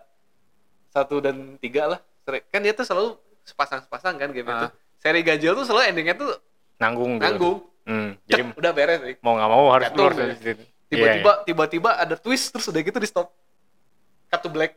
[0.90, 3.10] 1 dan 3 lah Seri- kan dia tuh selalu
[3.42, 4.72] sepasang-sepasang kan game itu Ah.
[4.96, 6.32] seri ganjil tuh selalu endingnya tuh
[6.78, 7.16] Nanggung.
[7.16, 7.24] gitu.
[7.24, 8.20] nanggung Hmm.
[8.22, 10.20] Cek, Jadi udah beres nih mau nggak mau harus keluar ya.
[10.22, 10.64] dari situ.
[10.88, 13.32] tiba-tiba Iya, tiba-tiba ada twist terus udah gitu di stop
[14.28, 14.76] cut to black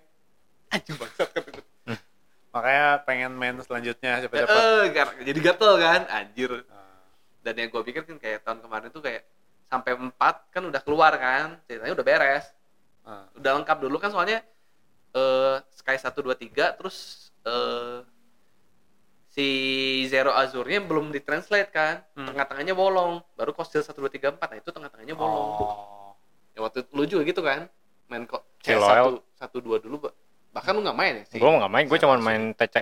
[0.70, 1.66] bangsat cut to black
[2.48, 6.79] makanya pengen main Eh, selanjutnya cepet-cepet eh, gar- jadi gatel kan anjir Ah.
[7.40, 9.24] Dan yang gue pikir kan kayak tahun kemarin tuh kayak
[9.66, 10.12] sampai 4
[10.48, 12.46] kan udah keluar kan ceritanya udah beres
[13.00, 13.24] Ah.
[13.32, 14.44] udah lengkap dulu kan soalnya
[15.10, 16.96] eh Sky 1 2 3 terus
[17.42, 18.04] eh
[19.30, 19.46] si
[20.06, 22.28] Zero Azurnya belum ditranslate kan Hmm.
[22.28, 26.12] tengah-tengahnya bolong baru Costil 1 2 3 4 nah itu tengah-tengahnya bolong oh.
[26.52, 27.70] ya waktu itu lu juga gitu kan
[28.10, 28.42] main kok.
[28.60, 30.10] 1 1 2 dulu Ba.
[30.50, 32.76] bahkan lu nggak main ya sih Gue nggak main, gue cuma main TC.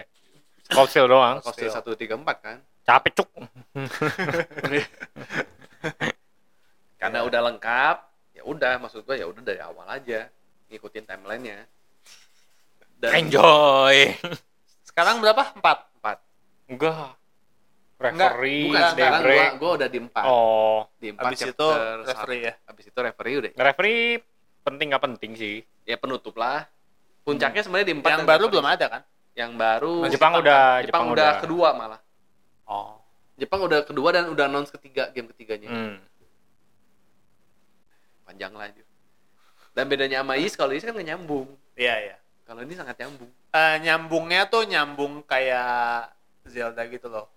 [0.73, 1.37] Cold doang.
[1.45, 3.29] 1 2 3 4 kan Capek cuk.
[7.01, 7.97] karena udah lengkap
[8.35, 10.27] ya udah maksud gua ya udah dari awal aja
[10.69, 11.65] ngikutin timelinenya
[12.99, 14.11] Dan Enjoy.
[14.83, 15.55] Sekarang berapa?
[15.55, 15.87] Empat.
[16.03, 16.19] empat.
[16.67, 17.15] Enggak.
[17.99, 20.25] Enggak, Referee, Bukan sekarang gua, gua udah di empat.
[20.27, 22.53] Oh, Di empat Habis itu chapter referee ya.
[22.67, 23.51] Habis itu referee udah.
[23.55, 24.03] referee
[24.67, 25.57] penting nggak penting sih.
[25.87, 26.67] Ya penutup lah.
[27.23, 28.11] Puncaknya sebenarnya di empat.
[28.11, 28.53] Yang baru referee.
[28.55, 29.03] belum ada kan?
[29.39, 29.95] Yang baru.
[30.03, 32.01] Masih Jepang Jepang udah, Jepang, Jepang udah kedua malah.
[32.67, 32.99] Oh.
[33.39, 35.71] Jepang udah kedua dan udah announce ketiga game ketiganya.
[35.71, 35.97] Hmm.
[38.25, 38.83] Panjang lah itu.
[39.73, 41.49] Dan bedanya sama Is kalau Is kan nggak nyambung.
[41.73, 42.17] Iya, iya.
[42.43, 43.31] Kalau ini sangat nyambung.
[43.49, 46.13] Eh, nyambungnya tuh nyambung kayak
[46.45, 47.31] Zelda gitu loh.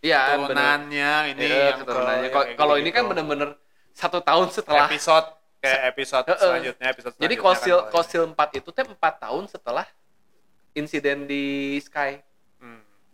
[0.00, 0.48] Iya, bener.
[0.48, 2.28] Turunannya ini Iya, yang keturunannya.
[2.28, 3.50] ke- Kalau- Kalau ini kan bener-bener
[3.92, 4.88] satu tahun setelah.
[4.88, 5.28] episode
[5.60, 6.40] kayak episode Heeh.
[6.40, 9.86] selanjutnya episode Jadi selanjutnya Kosil kan, Kosil 4 itu teh 4 tahun setelah
[10.72, 11.44] insiden di
[11.80, 12.20] Sky.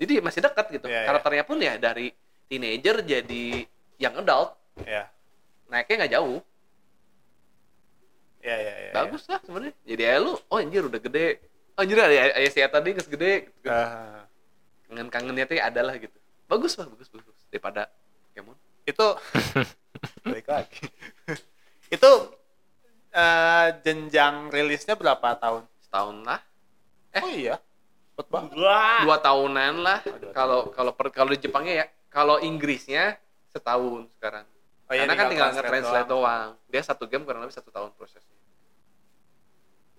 [0.01, 0.87] Jadi masih dekat gitu.
[0.89, 1.07] Iya, iya.
[1.13, 2.09] Karakternya pun ya dari
[2.49, 3.45] teenager jadi
[4.01, 4.57] young adult.
[4.81, 5.13] Iya.
[5.69, 6.41] Naiknya nggak jauh.
[8.41, 8.93] Iya, iya, iya.
[8.97, 9.77] Bagus lah sebenarnya.
[9.85, 11.45] Jadi ya lu, oh anjir udah gede.
[11.77, 13.33] Oh, anjir ada ayah si tadi nggak gede.
[13.53, 13.69] Gitu.
[13.69, 14.25] Ah.
[14.89, 16.17] Kangen-kangennya tuh ada lah gitu.
[16.49, 17.37] Bagus lah, bagus, bagus.
[17.53, 17.93] Daripada
[18.33, 18.57] Pokemon.
[18.89, 19.07] itu
[20.25, 20.83] balik lagi.
[21.95, 22.11] itu
[23.13, 25.69] eh, jenjang rilisnya berapa tahun?
[25.85, 26.41] Setahun lah.
[27.13, 27.21] Eh.
[27.21, 27.61] Oh iya.
[28.21, 28.53] Cepet banget.
[29.09, 29.99] Dua tahunan lah.
[30.37, 33.17] Kalau kalau kalau di Jepangnya ya, kalau Inggrisnya
[33.49, 34.45] setahun sekarang.
[34.91, 36.49] Oh, iya, Karena kan tinggal translate nge-translate doang.
[36.69, 38.37] Dia satu game kurang lebih satu tahun prosesnya.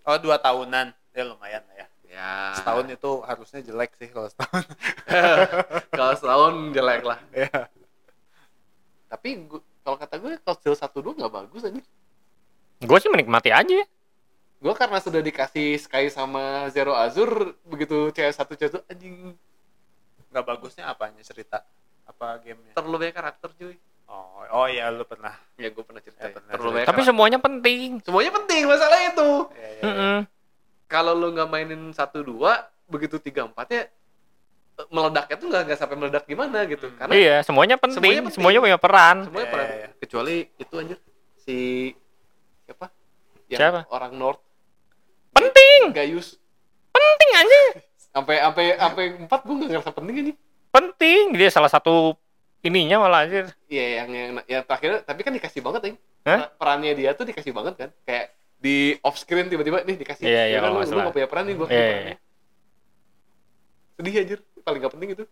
[0.06, 0.94] Oh, dua tahunan.
[1.18, 1.88] Ya lumayan lah ya.
[2.12, 2.52] Ya.
[2.60, 4.64] Setahun itu harusnya jelek sih kalau setahun.
[6.00, 7.20] kalau setahun jelek lah.
[7.32, 7.72] Iya.
[9.08, 9.48] Tapi
[9.82, 11.82] kalau kata gue kalau satu dua nggak bagus aja.
[12.84, 13.88] Gue sih menikmati aja.
[14.62, 19.34] Gue karena sudah dikasih Sky sama Zero Azure begitu CS1 CS2 anjing
[20.30, 21.66] Nggak bagusnya apanya cerita?
[22.06, 22.72] Apa gamenya?
[22.72, 23.76] terlalu banyak karakter cuy.
[24.06, 25.34] Oh, oh iya lu pernah.
[25.58, 26.24] Ya gue pernah cerita.
[26.24, 26.76] Ya, pernah terlalu cerita.
[26.78, 26.88] banyak.
[26.88, 27.10] Tapi karakter.
[27.10, 27.88] semuanya penting.
[28.00, 29.30] semuanya penting masalah itu.
[29.50, 29.84] Iya, iya, iya.
[29.84, 30.18] Mm-mm.
[30.86, 32.52] Kalau lu nggak mainin satu dua
[32.86, 33.88] begitu tiga empatnya
[34.88, 36.86] meledaknya tuh nggak nggak sampai meledak gimana gitu.
[36.86, 36.98] Hmm.
[37.02, 37.98] Karena Iya, semuanya penting.
[37.98, 39.18] Semuanya Semuanya, punya peran.
[39.26, 39.66] semuanya Iya, peran.
[39.66, 39.90] iya, iya.
[39.98, 40.98] Kecuali itu anjir
[41.36, 41.58] si
[42.64, 42.86] siapa?
[43.48, 43.80] Yang Siapa?
[43.90, 44.42] orang North
[45.32, 46.38] Penting, Gaius.
[46.92, 47.62] penting aja.
[48.12, 50.32] Sampai sampai sampai empat gue nggak ngerasa penting ini.
[50.72, 51.24] Penting.
[51.40, 52.16] Dia salah satu
[52.62, 53.48] ininya malah anjir.
[53.72, 55.96] Iya yang yang yang terakhir tapi kan dikasih banget nih.
[56.28, 56.52] Hah?
[56.60, 57.90] Perannya dia tuh dikasih banget kan.
[58.04, 60.24] Kayak di off screen tiba-tiba nih dikasih.
[60.28, 62.18] Iya, iya, Ya kan, lu, nggak lu gak punya peran nih gue Iya, iya, perannya.
[63.98, 64.40] Sedih anjir.
[64.62, 65.24] Paling gak penting itu.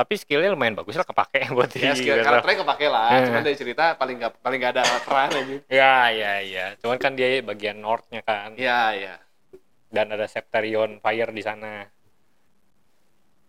[0.00, 2.24] Tapi skillnya lumayan bagus lah kepake buat Ya, di skill Battle.
[2.40, 3.08] karakternya kepake lah.
[3.12, 3.24] Eh.
[3.28, 5.56] Cuman dari cerita paling gak paling gak ada peran aja.
[5.68, 6.66] Ya, ya, ya.
[6.80, 8.56] Cuman kan dia bagian North-nya kan.
[8.56, 9.14] Iya, iya.
[9.92, 11.84] Dan ada Septarion Fire di sana.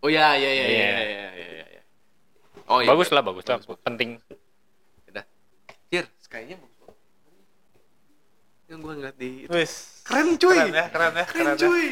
[0.02, 0.84] Oh iya, iya, iya, iya, Iya.
[0.84, 1.82] iya, iya, iya, iya.
[2.68, 2.88] Oh iya.
[2.90, 3.56] bagus lah, bagus, lah.
[3.56, 3.78] bagus.
[3.80, 4.20] Penting.
[5.08, 5.24] Udah.
[5.88, 6.60] Bagus banget.
[8.66, 9.52] Yang gue ngeliat di itu.
[9.52, 10.04] Wis.
[10.04, 10.52] Keren cuy.
[10.58, 11.60] Keren ya, keren ya, Keren keren ya.
[11.60, 11.86] cuy.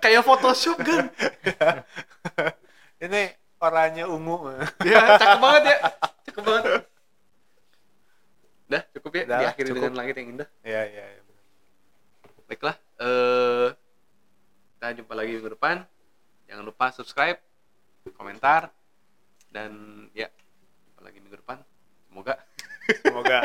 [0.00, 1.04] Kayak Photoshop kan.
[2.98, 3.22] Ini
[3.58, 4.36] oranye ungu.
[4.82, 5.76] Ya, cakep banget ya.
[6.24, 6.64] Cakep banget.
[8.68, 9.22] Udah, cukup ya.
[9.24, 9.78] Udah lah, Diakhiri cukup.
[9.80, 10.48] dengan langit yang indah.
[10.62, 11.04] Iya, iya.
[11.08, 11.22] iya.
[12.44, 12.76] Baiklah.
[12.98, 13.68] Eh
[14.78, 15.82] kita jumpa lagi minggu depan.
[16.46, 17.36] Jangan lupa subscribe,
[18.14, 18.70] komentar,
[19.50, 19.72] dan
[20.14, 20.30] ya,
[20.86, 21.58] jumpa lagi minggu depan.
[22.08, 22.34] Semoga
[23.04, 23.38] Semoga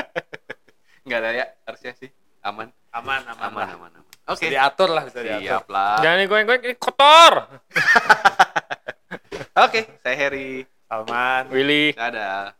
[1.05, 2.07] nggak ada ya, harusnya sih
[2.39, 2.72] aman.
[2.93, 3.76] aman, aman, Aman, lah.
[3.76, 4.03] aman, aman.
[4.24, 4.47] Bisa Oke.
[4.47, 5.43] diatur lah, bisa diatur.
[5.51, 5.97] Siap lah.
[5.99, 7.34] Jangan gue gue kotor.
[9.54, 10.66] Oke, saya Harry.
[10.89, 11.45] Salman.
[11.54, 11.93] Willy.
[11.93, 12.58] Dadah.